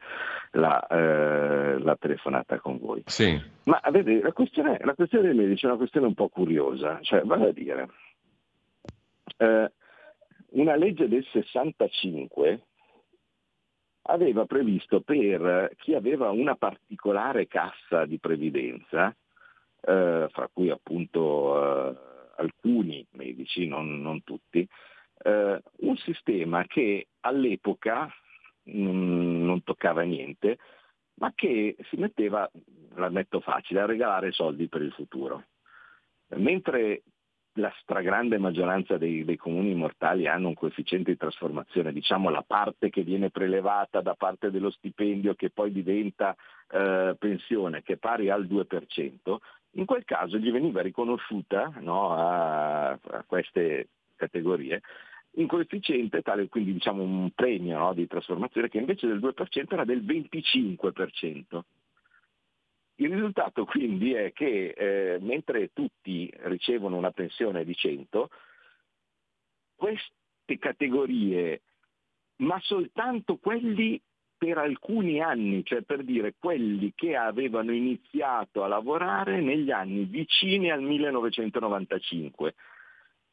[0.52, 3.02] la, eh, la telefonata con voi.
[3.06, 3.40] Sì.
[3.64, 7.22] Ma vedi, la questione, la questione dei medici è una questione un po' curiosa, cioè
[7.22, 7.88] vale a dire...
[9.38, 9.72] Eh,
[10.52, 12.66] una legge del 65
[14.02, 19.14] aveva previsto per chi aveva una particolare cassa di previdenza,
[19.82, 21.96] eh, fra cui appunto eh,
[22.36, 24.66] alcuni medici, non, non tutti,
[25.22, 28.06] eh, un sistema che all'epoca
[28.62, 30.58] mh, non toccava niente,
[31.14, 32.50] ma che si metteva,
[32.94, 35.44] la metto facile, a regalare soldi per il futuro.
[36.36, 37.02] Mentre
[37.54, 42.90] la stragrande maggioranza dei, dei, comuni mortali hanno un coefficiente di trasformazione, diciamo la parte
[42.90, 46.36] che viene prelevata da parte dello stipendio che poi diventa
[46.70, 49.36] eh, pensione, che è pari al 2%,
[49.74, 54.80] in quel caso gli veniva riconosciuta no, a, a, queste categorie
[55.32, 59.84] un coefficiente tale, quindi diciamo un premio no, di trasformazione che invece del 2% era
[59.84, 61.60] del 25%.
[63.00, 68.28] Il risultato quindi è che eh, mentre tutti ricevono una pensione di 100,
[69.74, 71.62] queste categorie,
[72.36, 73.98] ma soltanto quelli
[74.36, 80.70] per alcuni anni, cioè per dire quelli che avevano iniziato a lavorare negli anni vicini
[80.70, 82.54] al 1995.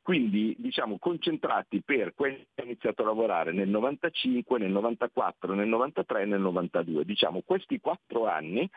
[0.02, 5.68] Quindi diciamo concentrati per quelli che hanno iniziato a lavorare nel 95, nel 94, nel
[5.68, 7.04] 93 e nel 92.
[7.04, 8.70] Diciamo questi quattro anni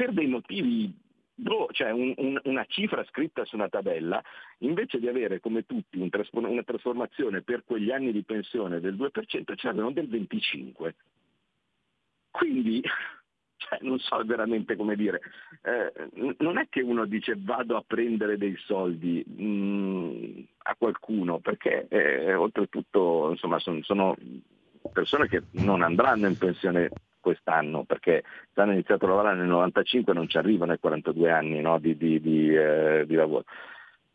[0.00, 0.90] per dei motivi
[1.34, 4.22] boh, cioè un, un, una cifra scritta su una tabella,
[4.60, 9.10] invece di avere come tutti un una trasformazione per quegli anni di pensione del 2%,
[9.26, 10.92] ce l'avevano del 25%.
[12.30, 12.80] Quindi,
[13.56, 15.20] cioè, non so veramente come dire,
[15.64, 15.92] eh,
[16.38, 21.88] non è che uno dice vado a prendere dei soldi mh, mm, a qualcuno, perché
[21.88, 24.16] eh, oltretutto insomma, son, sono
[24.94, 26.88] persone che non andranno in pensione
[27.20, 31.78] quest'anno, perché hanno iniziato a lavorare nel 95 non ci arrivano ai 42 anni no,
[31.78, 33.44] di, di, di, eh, di, lavoro.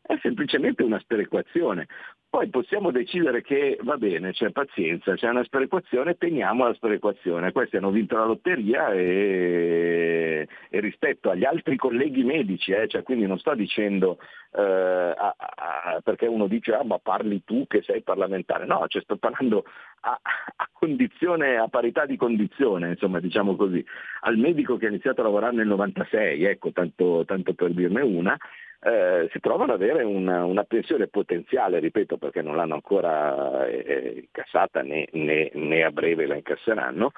[0.05, 1.87] È semplicemente una sperequazione.
[2.35, 7.53] Poi possiamo decidere che va bene, c'è pazienza, c'è una sperequazione, teniamo la sperequazione.
[7.53, 13.25] Questi hanno vinto la lotteria e, e rispetto agli altri colleghi medici, eh, cioè, quindi
[13.25, 14.17] non sto dicendo
[14.53, 19.01] eh, a, a, perché uno dice ah ma parli tu che sei parlamentare, no, cioè,
[19.03, 19.63] sto parlando
[20.01, 20.19] a,
[20.57, 23.83] a, condizione, a parità di condizione, insomma diciamo così,
[24.21, 28.37] al medico che ha iniziato a lavorare nel 96, ecco, tanto, tanto per dirne una,
[28.85, 34.27] eh, si trovano ad avere una, una, pensione potenziale, ripeto perché non l'hanno ancora eh,
[34.27, 37.11] incassata né, né, né, a breve la incasseranno,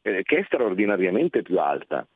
[0.00, 2.06] eh, che è straordinariamente più alta.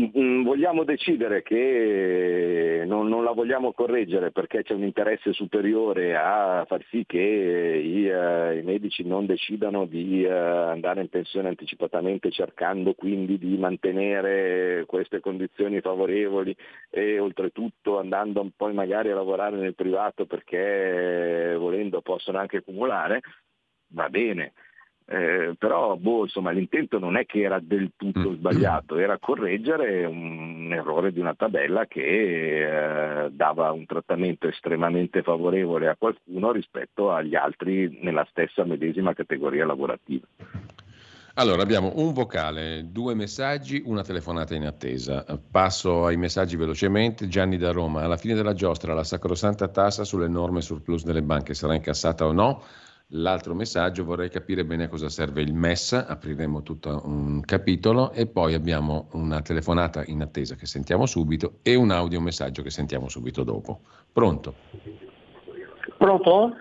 [0.00, 6.64] Mm, vogliamo decidere che non, non, la vogliamo correggere perché c'è un interesse superiore a
[6.66, 12.30] far sì che i, uh, i medici non decidano di uh, andare in pensione anticipatamente
[12.30, 16.56] cercando quindi di mantenere queste condizioni favorevoli
[16.88, 23.20] e oltretutto andando poi magari a lavorare nel privato perché volendo possono anche accumulare,
[23.88, 24.54] va bene
[25.12, 28.34] eh, però boh, insomma, l'intento non è che era del tutto mm.
[28.34, 35.88] sbagliato, era correggere un errore di una tabella che eh, dava un trattamento estremamente favorevole
[35.88, 40.26] a qualcuno rispetto agli altri nella stessa medesima categoria lavorativa.
[41.34, 45.24] Allora, abbiamo un vocale, due messaggi, una telefonata in attesa.
[45.50, 47.28] Passo ai messaggi velocemente.
[47.28, 51.74] Gianni da Roma, alla fine della giostra la sacrosanta tassa sull'enorme surplus delle banche sarà
[51.74, 52.62] incassata o no?
[53.14, 58.26] L'altro messaggio vorrei capire bene a cosa serve il MES, apriremo tutto un capitolo e
[58.26, 63.42] poi abbiamo una telefonata in attesa che sentiamo subito e un audiomessaggio che sentiamo subito
[63.42, 63.80] dopo.
[64.10, 64.54] Pronto?
[65.98, 66.56] Pronto?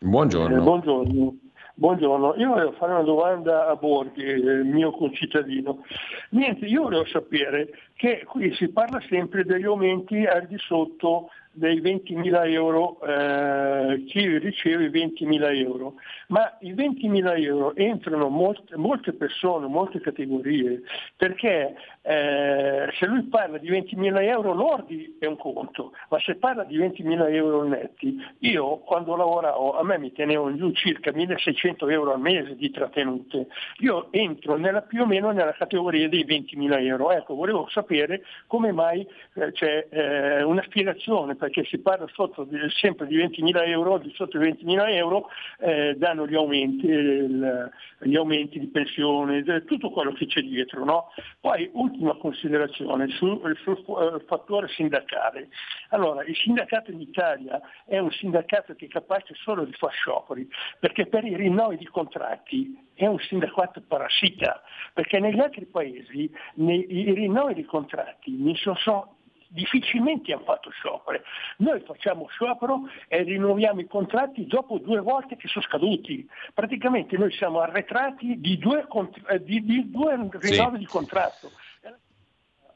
[0.00, 0.56] Buongiorno.
[0.56, 1.34] Eh, buongiorno.
[1.78, 5.84] Buongiorno, io volevo fare una domanda a Borghi, il mio concittadino.
[6.30, 11.80] Niente, io volevo sapere che qui si parla sempre degli aumenti al di sotto dei
[11.80, 15.94] 20.000 euro, eh, chi riceve 20.000 euro,
[16.28, 20.82] ma i 20.000 euro entrano molte, molte persone, molte categorie,
[21.16, 21.74] perché
[22.06, 26.78] eh, se lui parla di 20.000 euro lordi è un conto, ma se parla di
[26.78, 32.20] 20.000 euro netti, io quando lavoravo a me mi tenevano giù circa 1.600 euro al
[32.20, 33.48] mese di trattenute,
[33.78, 38.70] io entro nella, più o meno nella categoria dei 20.000 euro, ecco volevo sapere come
[38.70, 39.04] mai
[39.34, 44.40] eh, c'è eh, una spiegazione perché si parla di, sempre di 20.000 euro, di sotto
[44.40, 45.28] i 20.000 euro
[45.58, 50.84] eh, danno gli aumenti, il, gli aumenti di pensione, tutto quello che c'è dietro.
[50.84, 51.10] No?
[51.40, 55.48] Poi ultima considerazione sul, sul uh, fattore sindacale.
[55.90, 60.48] Allora, il sindacato in Italia è un sindacato che è capace solo di fare scioperi,
[60.78, 66.86] perché per i rinnovi di contratti è un sindacato parassita, perché negli altri paesi nei,
[66.88, 69.14] i rinnovi di contratti mi sono
[69.48, 71.22] difficilmente hanno fatto sciopero.
[71.58, 76.28] Noi facciamo sciopero e rinnoviamo i contratti dopo due volte che sono scaduti.
[76.52, 78.86] Praticamente noi siamo arretrati di due,
[79.28, 80.78] eh, di, di due rinnovi sì.
[80.78, 81.52] di contratto.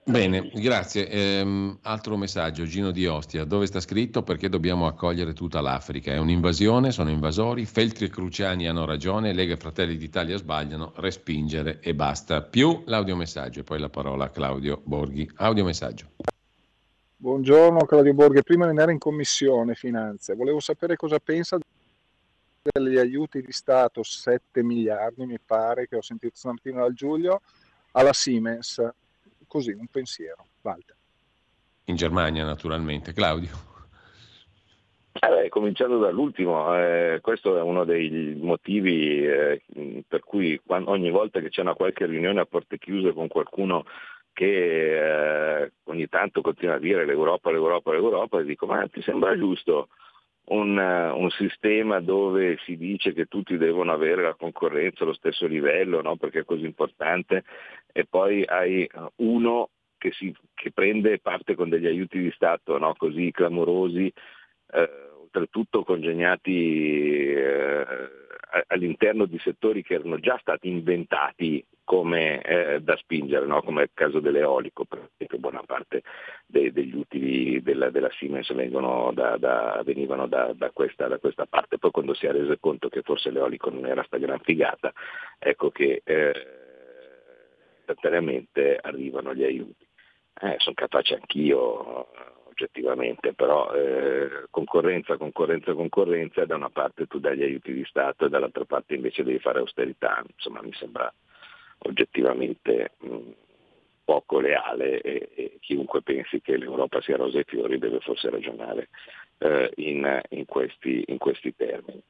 [0.05, 1.09] Bene, grazie.
[1.09, 6.13] Ehm, altro messaggio, Gino di Ostia, dove sta scritto perché dobbiamo accogliere tutta l'Africa?
[6.13, 11.81] È un'invasione, sono invasori, Feltri e Cruciani hanno ragione, Lega e Fratelli d'Italia sbagliano, respingere
[11.81, 12.43] e basta.
[12.43, 15.31] Più l'audiomessaggio e poi la parola a Claudio Borghi.
[15.37, 16.07] Audiomessaggio.
[17.17, 21.59] Buongiorno Claudio Borghi, prima di andare in commissione finanze, volevo sapere cosa pensa
[22.63, 27.43] degli aiuti di Stato, 7 miliardi mi pare, che ho sentito stamattina dal Giulio,
[27.93, 28.83] alla Siemens.
[29.51, 30.47] Così, un pensiero.
[30.63, 30.95] Walter.
[31.87, 33.13] In Germania naturalmente.
[33.13, 33.51] Claudio.
[35.13, 39.61] Eh beh, cominciando dall'ultimo, eh, questo è uno dei motivi eh,
[40.07, 43.87] per cui quando, ogni volta che c'è una qualche riunione a porte chiuse con qualcuno
[44.33, 49.37] che eh, ogni tanto continua a dire l'Europa, l'Europa, l'Europa, e dico ma ti sembra
[49.37, 49.89] giusto
[50.45, 56.03] un, un, sistema dove si dice che tutti devono avere la concorrenza allo stesso livello,
[56.03, 56.17] no?
[56.17, 57.45] perché è così importante,
[57.93, 62.95] e poi hai uno che, si, che prende parte con degli aiuti di Stato no?
[62.97, 64.13] così clamorosi,
[64.73, 67.87] eh, oltretutto congegnati eh,
[68.67, 73.63] all'interno di settori che erano già stati inventati come eh, da spingere, no?
[73.63, 76.03] come il caso dell'eolico, perché buona parte
[76.47, 78.53] dei, degli utili della, della Siemens
[79.13, 82.89] da, da, venivano da, da, questa, da, questa, parte, poi quando si è reso conto
[82.89, 84.93] che forse l'eolico non era sta gran figata,
[85.39, 86.33] ecco che eh,
[87.81, 89.90] istantaneamente arrivano gli aiuti.
[90.43, 92.09] Eh, sono capace anch'io
[92.49, 98.27] oggettivamente, però eh, concorrenza, concorrenza, concorrenza, da una parte tu dai gli aiuti di Stato
[98.27, 101.13] e dall'altra parte invece devi fare austerità, insomma mi sembra
[101.79, 103.31] oggettivamente mh, mm,
[104.05, 108.89] poco leale e, e, chiunque pensi che l'Europa sia rosa e fiori deve forse ragionare
[109.39, 112.03] eh, in, in, questi, in, questi, termini.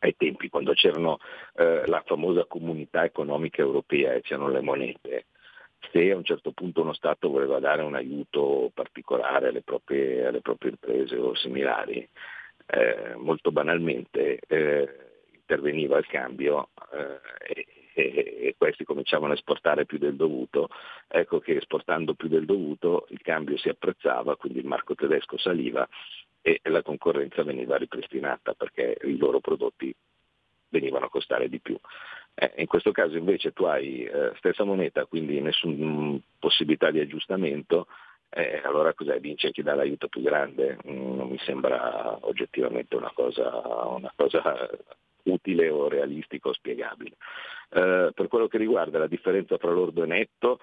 [0.00, 1.18] Ai tempi, quando c'erano
[1.54, 5.26] eh, la famosa comunità economica europea e c'erano le monete,
[5.90, 10.40] se a un certo punto uno Stato voleva dare un aiuto particolare alle proprie, alle
[10.40, 12.08] proprie imprese o similari,
[12.66, 14.88] eh, molto banalmente eh,
[15.32, 18.12] interveniva il cambio eh, e,
[18.46, 20.68] e, questi cominciavano a esportare più del dovuto,
[21.08, 25.86] ecco che esportando più del dovuto il cambio si apprezzava, quindi il marco tedesco saliva
[26.40, 29.94] e la concorrenza veniva ripristinata perché i loro prodotti
[30.68, 31.78] venivano a costare di più.
[32.34, 37.86] Eh, in questo caso invece tu hai eh, stessa moneta, quindi nessuna possibilità di aggiustamento,
[38.30, 39.20] eh, allora cos'è?
[39.20, 40.78] Vince chi dà l'aiuto più grande?
[40.88, 43.50] Mm, non mi sembra oggettivamente una cosa,
[43.88, 44.68] una cosa
[45.24, 47.16] utile o realistica o spiegabile.
[47.70, 50.60] Eh, per quello che riguarda la differenza tra lordo e netto,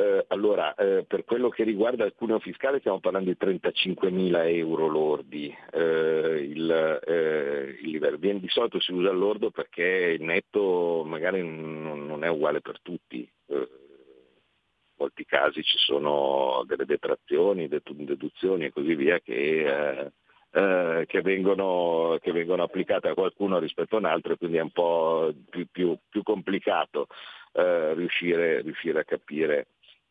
[0.00, 4.48] eh, allora, eh, per quello che riguarda il cuneo fiscale stiamo parlando di 35 mila
[4.48, 8.16] euro lordi, eh, il, eh, il livello.
[8.16, 9.82] di solito si usa il lordo perché
[10.18, 13.30] il netto magari non, non è uguale per tutti.
[13.46, 20.12] Eh, in molti casi ci sono delle detrazioni, deduzioni e così via che eh,
[20.52, 24.72] eh, che, vengono, che, vengono, applicate a qualcuno rispetto a un altro quindi è un
[24.72, 27.06] po' più, più, più complicato
[27.52, 29.68] eh, riuscire, riuscire, a capire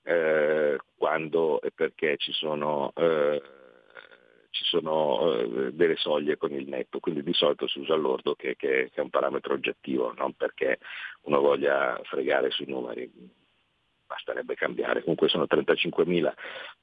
[0.10, 3.42] eh, quando e perché ci sono, eh,
[4.50, 8.56] ci sono eh, delle soglie con il netto, quindi di solito si usa l'ordo che,
[8.56, 10.80] che, che è un parametro oggettivo, non perché
[11.22, 13.12] uno voglia fregare sui numeri
[14.08, 15.02] basterebbe cambiare.
[15.02, 16.34] Comunque sono 35.000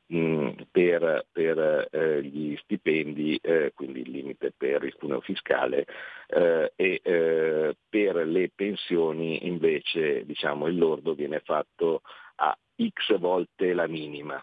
[0.06, 5.84] mh, per, per eh, gli stipendi, eh, quindi il limite per il cuneo fiscale,
[6.28, 12.02] eh, e eh, per le pensioni invece diciamo, il lordo viene fatto
[12.36, 14.42] a x volte la minima.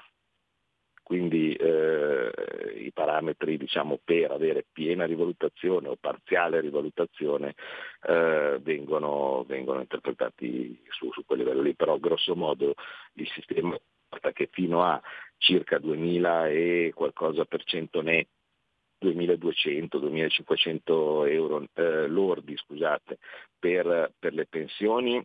[1.04, 2.32] Quindi eh,
[2.78, 7.56] i parametri diciamo, per avere piena rivalutazione o parziale rivalutazione
[8.04, 12.74] eh, vengono, vengono, interpretati su, su, quel livello lì, però grosso modo
[13.16, 13.78] il sistema
[14.32, 15.02] che fino a
[15.38, 18.32] circa 2000 e qualcosa per cento netto
[19.04, 23.20] 2200-2500 euro eh, lordi scusate,
[23.60, 25.22] per, per le pensioni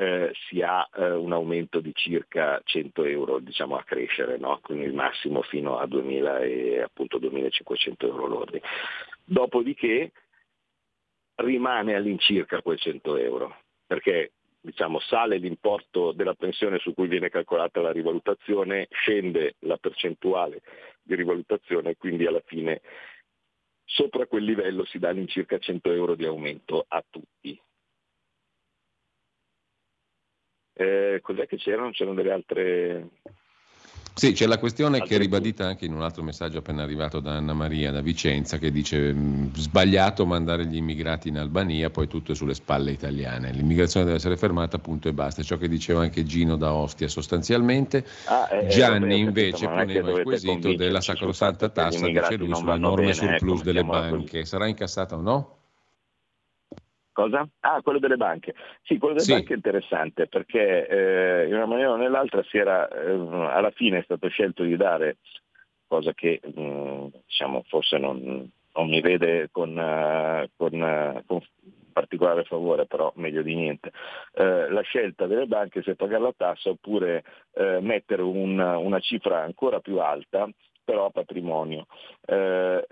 [0.00, 4.58] eh, si ha eh, un aumento di circa 100 euro diciamo, a crescere, no?
[4.62, 8.62] quindi il massimo fino a 2000 e appunto 2500 euro lordi.
[9.22, 10.12] Dopodiché
[11.34, 17.82] rimane all'incirca quel 100 euro, perché diciamo, sale l'importo della pensione su cui viene calcolata
[17.82, 20.62] la rivalutazione, scende la percentuale
[21.02, 22.80] di rivalutazione e quindi alla fine
[23.84, 27.60] sopra quel livello si dà all'incirca 100 euro di aumento a tutti.
[30.80, 31.90] Eh, cos'è che c'erano?
[31.90, 33.08] C'erano delle altre...
[34.14, 37.36] Sì, c'è la questione che è ribadita anche in un altro messaggio appena arrivato da
[37.36, 39.14] Anna Maria da Vicenza che dice
[39.54, 43.52] sbagliato mandare gli immigrati in Albania, poi tutto è sulle spalle italiane.
[43.52, 45.42] L'immigrazione deve essere fermata, punto e basta.
[45.42, 48.04] Ciò che diceva anche Gino da Ostia sostanzialmente.
[48.26, 53.14] Ah, eh, eh Gianni vabbè, invece poneva il quesito della sacrosanta tassa, dice lui, sull'enorme
[53.14, 54.44] surplus ecco, delle banche.
[54.44, 55.59] Sarà incassata o no?
[57.12, 57.46] Cosa?
[57.60, 58.54] Ah, quello delle banche.
[58.82, 59.32] Sì, quello delle sì.
[59.32, 63.98] banche è interessante perché eh, in una maniera o nell'altra si era, eh, alla fine
[63.98, 65.18] è stato scelto di dare,
[65.86, 71.40] cosa che mh, mm, diciamo, forse non, non, mi vede con, uh, con, uh, con,
[71.92, 73.90] particolare favore, però meglio di niente,
[74.34, 79.42] eh, la scelta delle banche se pagare la tassa oppure eh, mettere un, una cifra
[79.42, 80.48] ancora più alta
[80.90, 81.86] però patrimonio.
[82.26, 82.84] Eh,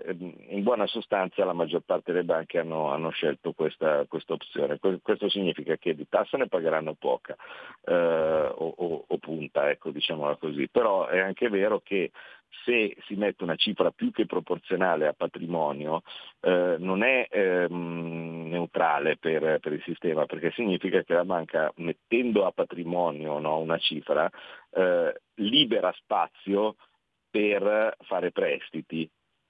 [0.51, 4.79] in buona sostanza la maggior parte delle banche hanno, hanno scelto questa, questa, opzione.
[4.79, 7.35] Questo significa che di tassa ne pagheranno poca
[7.83, 10.69] eh, o, o, o, punta, ecco, diciamola così.
[10.69, 12.11] Però è anche vero che
[12.63, 16.01] se si mette una cifra più che proporzionale a patrimonio
[16.39, 22.47] eh, non è ehm, neutrale per, per, il sistema perché significa che la banca mettendo
[22.47, 24.27] a patrimonio no, una cifra
[24.71, 26.75] eh, libera spazio
[27.29, 29.09] per fare prestiti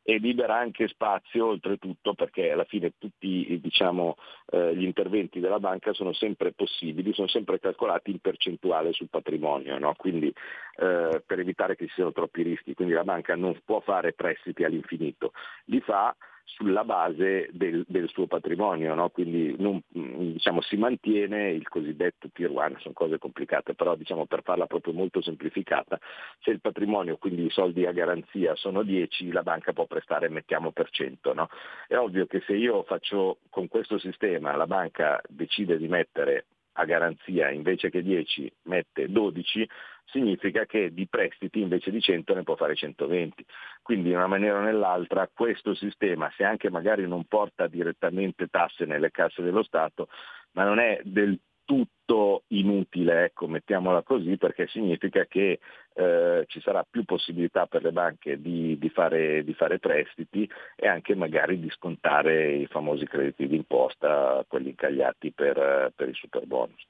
[0.09, 4.15] e libera anche spazio oltretutto perché alla fine tutti diciamo,
[4.51, 9.77] eh, gli interventi della banca sono sempre possibili, sono sempre calcolati in percentuale sul patrimonio,
[9.77, 9.93] no?
[9.95, 14.13] quindi eh, per evitare che ci siano troppi rischi, quindi la banca non può fare
[14.13, 15.31] prestiti all'infinito,
[15.65, 16.15] li fa
[16.55, 19.09] sulla base del, del suo patrimonio, no?
[19.09, 24.43] quindi non, diciamo, si mantiene il cosiddetto tier 1, sono cose complicate, però diciamo, per
[24.43, 25.99] farla proprio molto semplificata,
[26.39, 30.71] se il patrimonio, quindi i soldi a garanzia sono 10, la banca può prestare mettiamo
[30.71, 31.33] per 100.
[31.33, 31.49] No?
[31.87, 36.85] È ovvio che se io faccio con questo sistema, la banca decide di mettere a
[36.85, 39.67] garanzia invece che 10 mette 12,
[40.05, 43.45] significa che di prestiti invece di 100 ne può fare 120.
[43.81, 48.85] Quindi in una maniera o nell'altra questo sistema, se anche magari non porta direttamente tasse
[48.85, 50.09] nelle casse dello Stato,
[50.51, 51.39] ma non è del
[51.69, 55.59] tutto inutile, ecco, mettiamola così, perché significa che
[55.93, 60.87] eh, ci sarà più possibilità per le banche di, di, fare, di, fare, prestiti e
[60.87, 66.83] anche magari di scontare i famosi crediti d'imposta, quelli incagliati per, per il super bonus.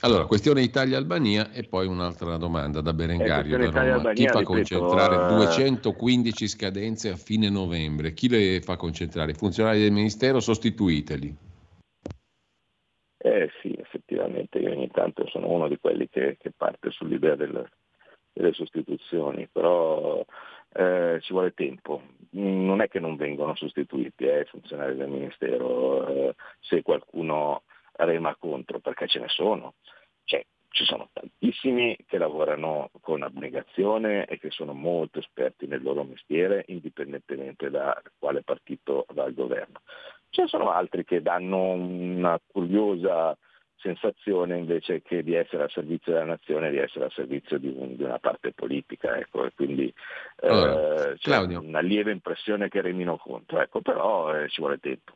[0.00, 3.58] Allora, questione Italia-Albania e poi un'altra domanda da Berengario.
[3.58, 4.14] Eh, da Roma.
[4.14, 8.14] Chi fa ripeto, concentrare eh, 215 scadenze a fine novembre?
[8.14, 9.32] Chi le fa concentrare?
[9.32, 10.40] I funzionari del Ministero?
[10.40, 11.47] Sostituiteli.
[13.20, 17.68] Eh sì, effettivamente io ogni tanto sono uno di quelli che, che parte sull'idea del-
[18.32, 20.24] delle sostituzioni, però
[20.74, 22.02] eh, ci vuole tempo.
[22.30, 27.62] Non è che non vengono sostituiti eh, i funzionari del Ministero eh, se qualcuno
[27.94, 29.74] rema contro, perché ce ne sono.
[30.24, 36.04] Cioè, ci sono tantissimi che lavorano con abnegazione e che sono molto esperti nel loro
[36.04, 39.80] mestiere, indipendentemente da quale partito va al governo.
[40.30, 43.36] Ce ne sono altri che danno una curiosa
[43.80, 47.94] sensazione invece che di essere a servizio della nazione, di essere a servizio di, un-
[47.96, 49.86] di una parte politica, ecco, e quindi
[50.40, 51.60] eh, Allora, c'è Claudio.
[51.60, 55.12] una lieve impressione che remino contro, ecco, però eh, ci vuole tempo.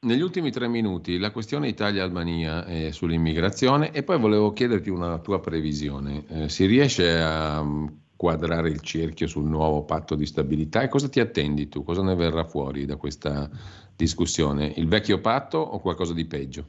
[0.00, 5.40] Negli ultimi tre minuti la questione Italia-Albania è sull'immigrazione e poi volevo chiederti una tua
[5.40, 6.24] previsione.
[6.28, 7.64] Eh, si riesce a
[8.18, 11.84] quadrare il cerchio sul nuovo patto di stabilità e cosa ti attendi tu?
[11.84, 13.48] Cosa ne verrà fuori da questa
[13.94, 14.72] discussione?
[14.74, 16.66] Il vecchio patto o qualcosa di peggio?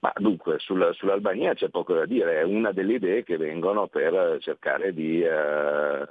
[0.00, 4.38] Ma dunque, sul- sull'Albania c'è poco da dire, è una delle idee che vengono per
[4.40, 6.08] cercare di eh,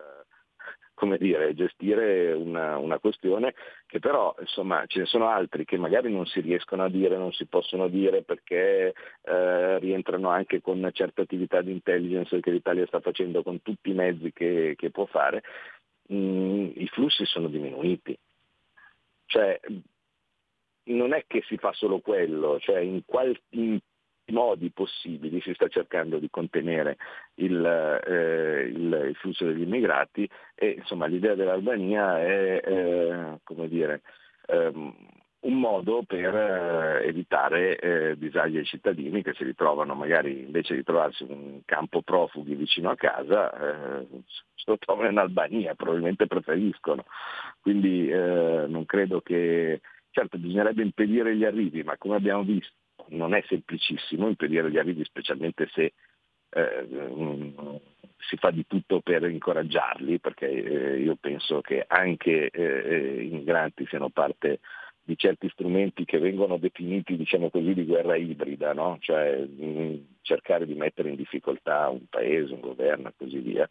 [0.94, 3.56] come dire, gestire una, una questione
[3.92, 7.34] che però insomma ce ne sono altri che magari non si riescono a dire, non
[7.34, 13.02] si possono dire perché eh, rientrano anche con certe attività di intelligence che l'Italia sta
[13.02, 15.44] facendo con tutti i mezzi che, che può fare,
[16.14, 18.18] Mm, i flussi sono diminuiti.
[19.26, 19.60] Cioè,
[20.84, 23.42] non è che si fa solo quello, cioè in qualche
[24.28, 26.98] modi possibili si sta cercando di contenere
[27.36, 34.02] il, eh, il- flusso degli immigrati e insomma l'idea dell'Albania è eh, come dire,
[34.48, 34.96] ehm,
[35.42, 40.84] un modo per eh, evitare eh, disagi ai cittadini che si ritrovano magari invece di
[40.84, 44.08] trovarsi un campo profughi vicino a casa, eh,
[44.56, 47.06] se lo trovano in Albania, probabilmente preferiscono.
[47.60, 52.76] Quindi eh, non credo che, certo bisognerebbe impedire gli arrivi, ma come abbiamo visto
[53.10, 55.94] non è semplicissimo impedire gli arrivi, specialmente se
[56.50, 57.76] eh, mm,
[58.18, 63.86] si fa di tutto per incoraggiarli, perché eh, io penso che anche eh, i migranti
[63.88, 64.60] siano parte
[65.04, 68.98] di certi strumenti che vengono definiti, diciamo così, di guerra ibrida, no?
[69.00, 73.68] cioè mh, cercare di mettere in difficoltà un paese, un governo e così via.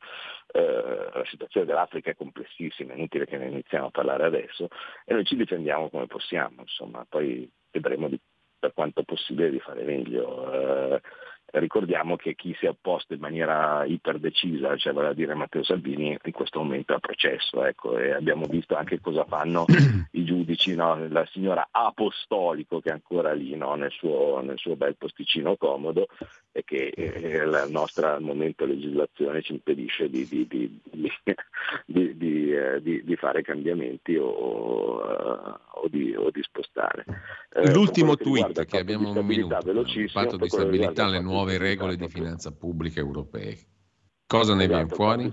[0.52, 4.68] Eh, la situazione dell'Africa è complessissima, è inutile che ne iniziamo a parlare adesso
[5.04, 8.20] e noi ci difendiamo come possiamo, insomma, poi vedremo di-
[8.60, 10.52] per quanto possibile di fare meglio.
[10.52, 11.00] Eh,
[11.52, 16.16] ricordiamo che chi si è opposto in maniera iperdecisa, cioè vale a dire Matteo Salvini,
[16.22, 19.64] in questo momento è a processo, ecco, e abbiamo visto anche cosa fanno
[20.12, 21.08] i giudici, no?
[21.08, 23.74] la signora Apostolico che è ancora lì no?
[23.74, 26.06] nel, suo, nel suo bel posticino comodo
[26.52, 31.12] e che eh, la nostra al momento legislazione ci impedisce di, di- di- di-
[31.86, 37.04] di- di, eh, di- fare cambiamenti o, eh, o di, o di spostare.
[37.52, 42.08] Eh, L'ultimo tweet che abbiamo un minuto, il patto di stabilità, le nuove regole di
[42.08, 43.56] finanza pubblica europee.
[44.26, 45.24] Cosa ne Esatto, viene fuori?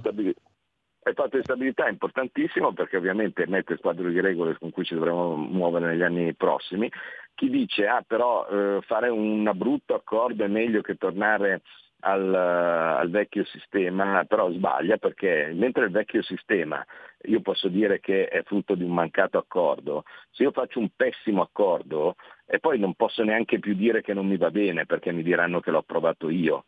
[1.07, 4.83] Il patto di stabilità è importantissimo perché ovviamente mette il quadro di regole con cui
[4.83, 6.91] ci dovremo muovere negli anni prossimi.
[7.37, 11.61] Chi dice ah però eh, fare un brutto accordo è meglio che tornare
[11.99, 16.83] al, al vecchio sistema, però sbaglia perché mentre il vecchio sistema
[17.25, 21.43] io posso dire che è frutto di un mancato accordo, se io faccio un pessimo
[21.43, 22.15] accordo
[22.47, 25.59] e poi non posso neanche più dire che non mi va bene perché mi diranno
[25.59, 26.65] che l'ho approvato io.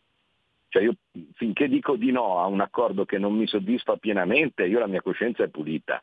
[0.67, 0.93] Cioè io
[1.34, 5.01] finché dico di no a un accordo che non mi soddisfa pienamente, io la mia
[5.01, 5.99] coscienza è pulita.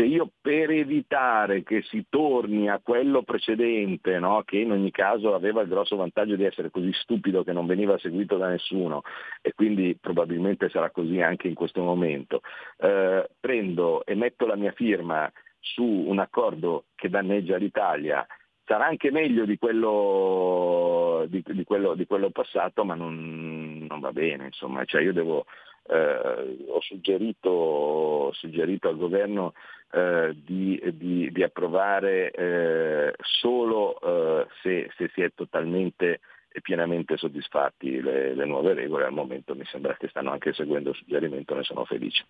[0.00, 5.34] Se io per evitare che si torni a quello precedente, no, che in ogni caso
[5.34, 9.02] aveva il grosso vantaggio di essere così stupido che non veniva seguito da nessuno
[9.42, 12.40] e quindi probabilmente sarà così anche in questo momento,
[12.78, 18.26] eh, prendo e metto la mia firma su un accordo che danneggia l'Italia
[18.64, 24.12] sarà anche meglio di quello, di, di quello, di quello passato, ma non, non va
[24.12, 24.46] bene.
[24.46, 24.84] Insomma.
[24.84, 25.44] Cioè io devo,
[25.88, 29.52] eh, ho, suggerito, suggerito al governo
[29.92, 36.20] eh, di, di, di, approvare eh, solo eh, se, se, si è totalmente
[36.52, 39.04] e pienamente soddisfatti le, le nuove regole.
[39.04, 42.24] Al momento mi sembra che stanno anche seguendo il suggerimento, ne sono felice.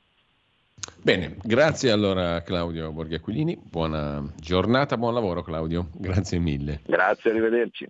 [1.02, 6.80] Bene, grazie allora Claudio Borghiaquilini, buona giornata, buon lavoro Claudio, grazie mille.
[6.86, 7.86] Grazie, arrivederci.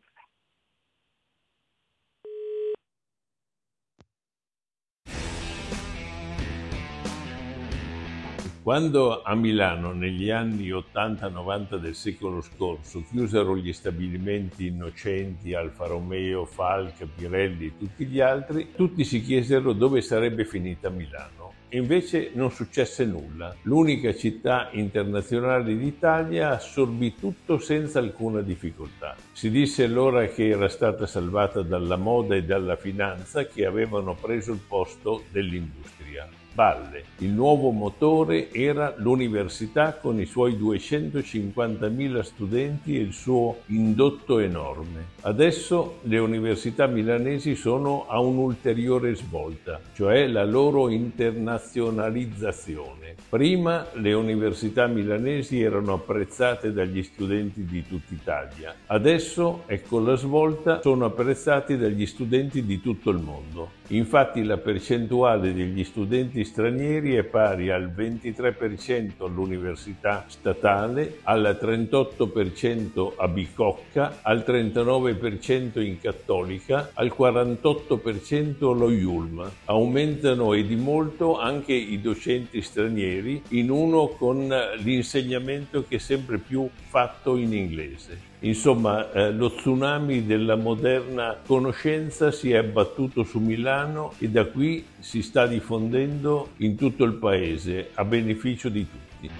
[8.62, 16.44] Quando a Milano negli anni 80-90 del secolo scorso chiusero gli stabilimenti innocenti Alfa Romeo,
[16.44, 21.54] Falca, Pirelli e tutti gli altri, tutti si chiesero dove sarebbe finita Milano.
[21.70, 23.56] Invece non successe nulla.
[23.62, 29.16] L'unica città internazionale d'Italia assorbì tutto senza alcuna difficoltà.
[29.32, 34.52] Si disse allora che era stata salvata dalla moda e dalla finanza che avevano preso
[34.52, 37.04] il posto dell'industria balle.
[37.18, 45.18] Il nuovo motore era l'università con i suoi 250.000 studenti e il suo indotto enorme.
[45.22, 53.14] Adesso le università milanesi sono a un'ulteriore svolta, cioè la loro internazionalizzazione.
[53.28, 60.80] Prima le università milanesi erano apprezzate dagli studenti di tutta Italia, adesso, ecco la svolta,
[60.80, 63.79] sono apprezzati dagli studenti di tutto il mondo.
[63.92, 73.26] Infatti la percentuale degli studenti stranieri è pari al 23% all'università statale, al 38% a
[73.26, 79.50] Bicocca, al 39% in cattolica, al 48% allo IULM.
[79.64, 86.38] Aumentano e di molto anche i docenti stranieri, in uno con l'insegnamento che è sempre
[86.38, 88.29] più fatto in inglese.
[88.42, 94.86] Insomma, eh, lo tsunami della moderna conoscenza si è abbattuto su Milano e da qui
[94.98, 99.30] si sta diffondendo in tutto il paese a beneficio di tutti.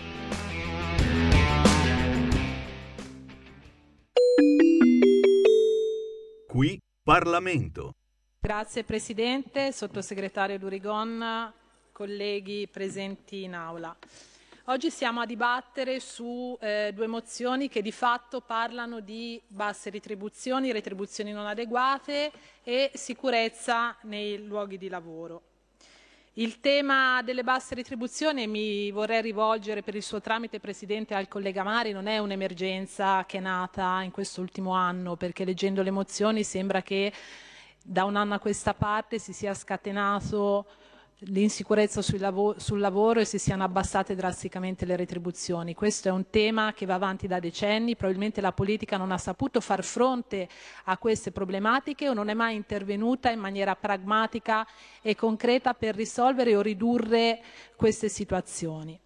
[6.47, 7.95] Qui Parlamento.
[8.39, 11.51] Grazie Presidente, Sottosegretario Durigon,
[11.93, 13.97] colleghi presenti in aula.
[14.65, 20.71] Oggi siamo a dibattere su eh, due mozioni che di fatto parlano di basse retribuzioni,
[20.71, 22.31] retribuzioni non adeguate
[22.63, 25.43] e sicurezza nei luoghi di lavoro.
[26.35, 31.63] Il tema delle basse retribuzioni, mi vorrei rivolgere per il suo tramite, Presidente, al collega
[31.63, 36.83] Mari, non è un'emergenza che è nata in quest'ultimo anno, perché leggendo le mozioni sembra
[36.83, 37.13] che
[37.83, 40.67] da un anno a questa parte si sia scatenato
[41.25, 45.75] l'insicurezza sul, lav- sul, lavoro e si siano abbassate drasticamente le retribuzioni.
[45.75, 49.61] Questo è un tema che va avanti da decenni, probabilmente la politica non ha saputo
[49.61, 50.49] far fronte
[50.85, 54.67] a queste problematiche o non è mai intervenuta in maniera pragmatica
[55.03, 57.41] e concreta per risolvere o ridurre
[57.77, 58.99] queste situazioni.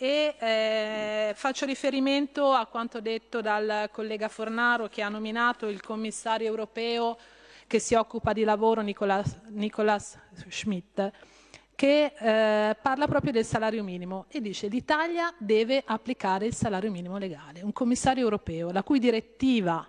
[0.00, 6.46] E eh, faccio riferimento a quanto detto dal collega Fornaro che ha nominato il commissario
[6.46, 7.18] europeo
[7.66, 11.10] che si occupa di lavoro Nicolas, Nicolas Schmidt
[11.78, 17.18] che eh, parla proprio del salario minimo e dice l'Italia deve applicare il salario minimo
[17.18, 17.62] legale.
[17.62, 19.88] Un commissario europeo, la cui direttiva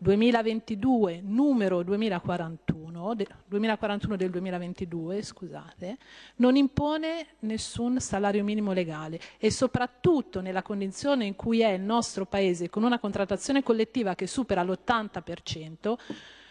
[0.00, 5.98] 2022 numero 2041, de, 2041 del 2022, scusate,
[6.36, 12.24] non impone nessun salario minimo legale e soprattutto nella condizione in cui è il nostro
[12.24, 15.94] paese con una contrattazione collettiva che supera l'80%,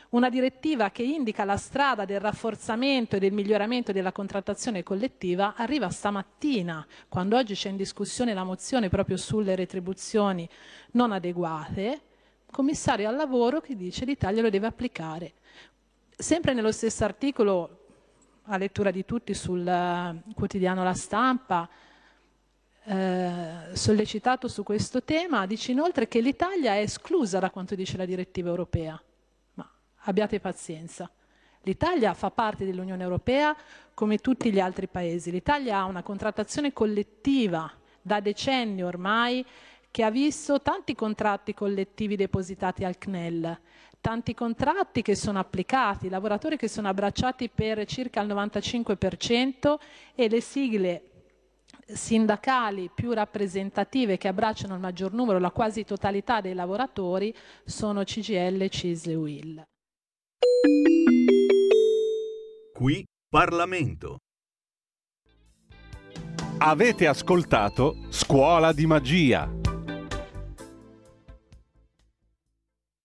[0.10, 5.90] una direttiva che indica la strada del rafforzamento e del miglioramento della contrattazione collettiva arriva
[5.90, 10.48] stamattina, quando oggi c'è in discussione la mozione proprio sulle retribuzioni
[10.92, 12.02] non adeguate,
[12.50, 15.34] commissario al lavoro che dice l'Italia lo deve applicare.
[16.16, 17.86] Sempre nello stesso articolo,
[18.44, 21.68] a lettura di tutti sul eh, quotidiano La Stampa,
[22.86, 28.06] eh, sollecitato su questo tema, dice inoltre che l'Italia è esclusa da quanto dice la
[28.06, 29.00] direttiva europea
[30.04, 31.10] abbiate pazienza.
[31.62, 33.56] L'Italia fa parte dell'Unione Europea
[33.94, 35.32] come tutti gli altri paesi.
[35.32, 37.70] L'Italia ha una contrattazione collettiva
[38.02, 39.46] da decenni ormai
[39.92, 43.60] che ha visto tanti contratti collettivi depositati al CNEL,
[44.00, 49.76] tanti contratti che sono applicati, lavoratori che sono abbracciati per circa il 95%
[50.16, 51.02] e le sigle
[51.86, 57.36] sindacali più rappresentative che abbracciano il maggior numero, la quasi totalità dei lavoratori,
[57.66, 59.68] sono CGL, CISL e UIL.
[62.74, 64.18] Qui Parlamento.
[66.60, 69.67] Avete ascoltato Scuola di Magia.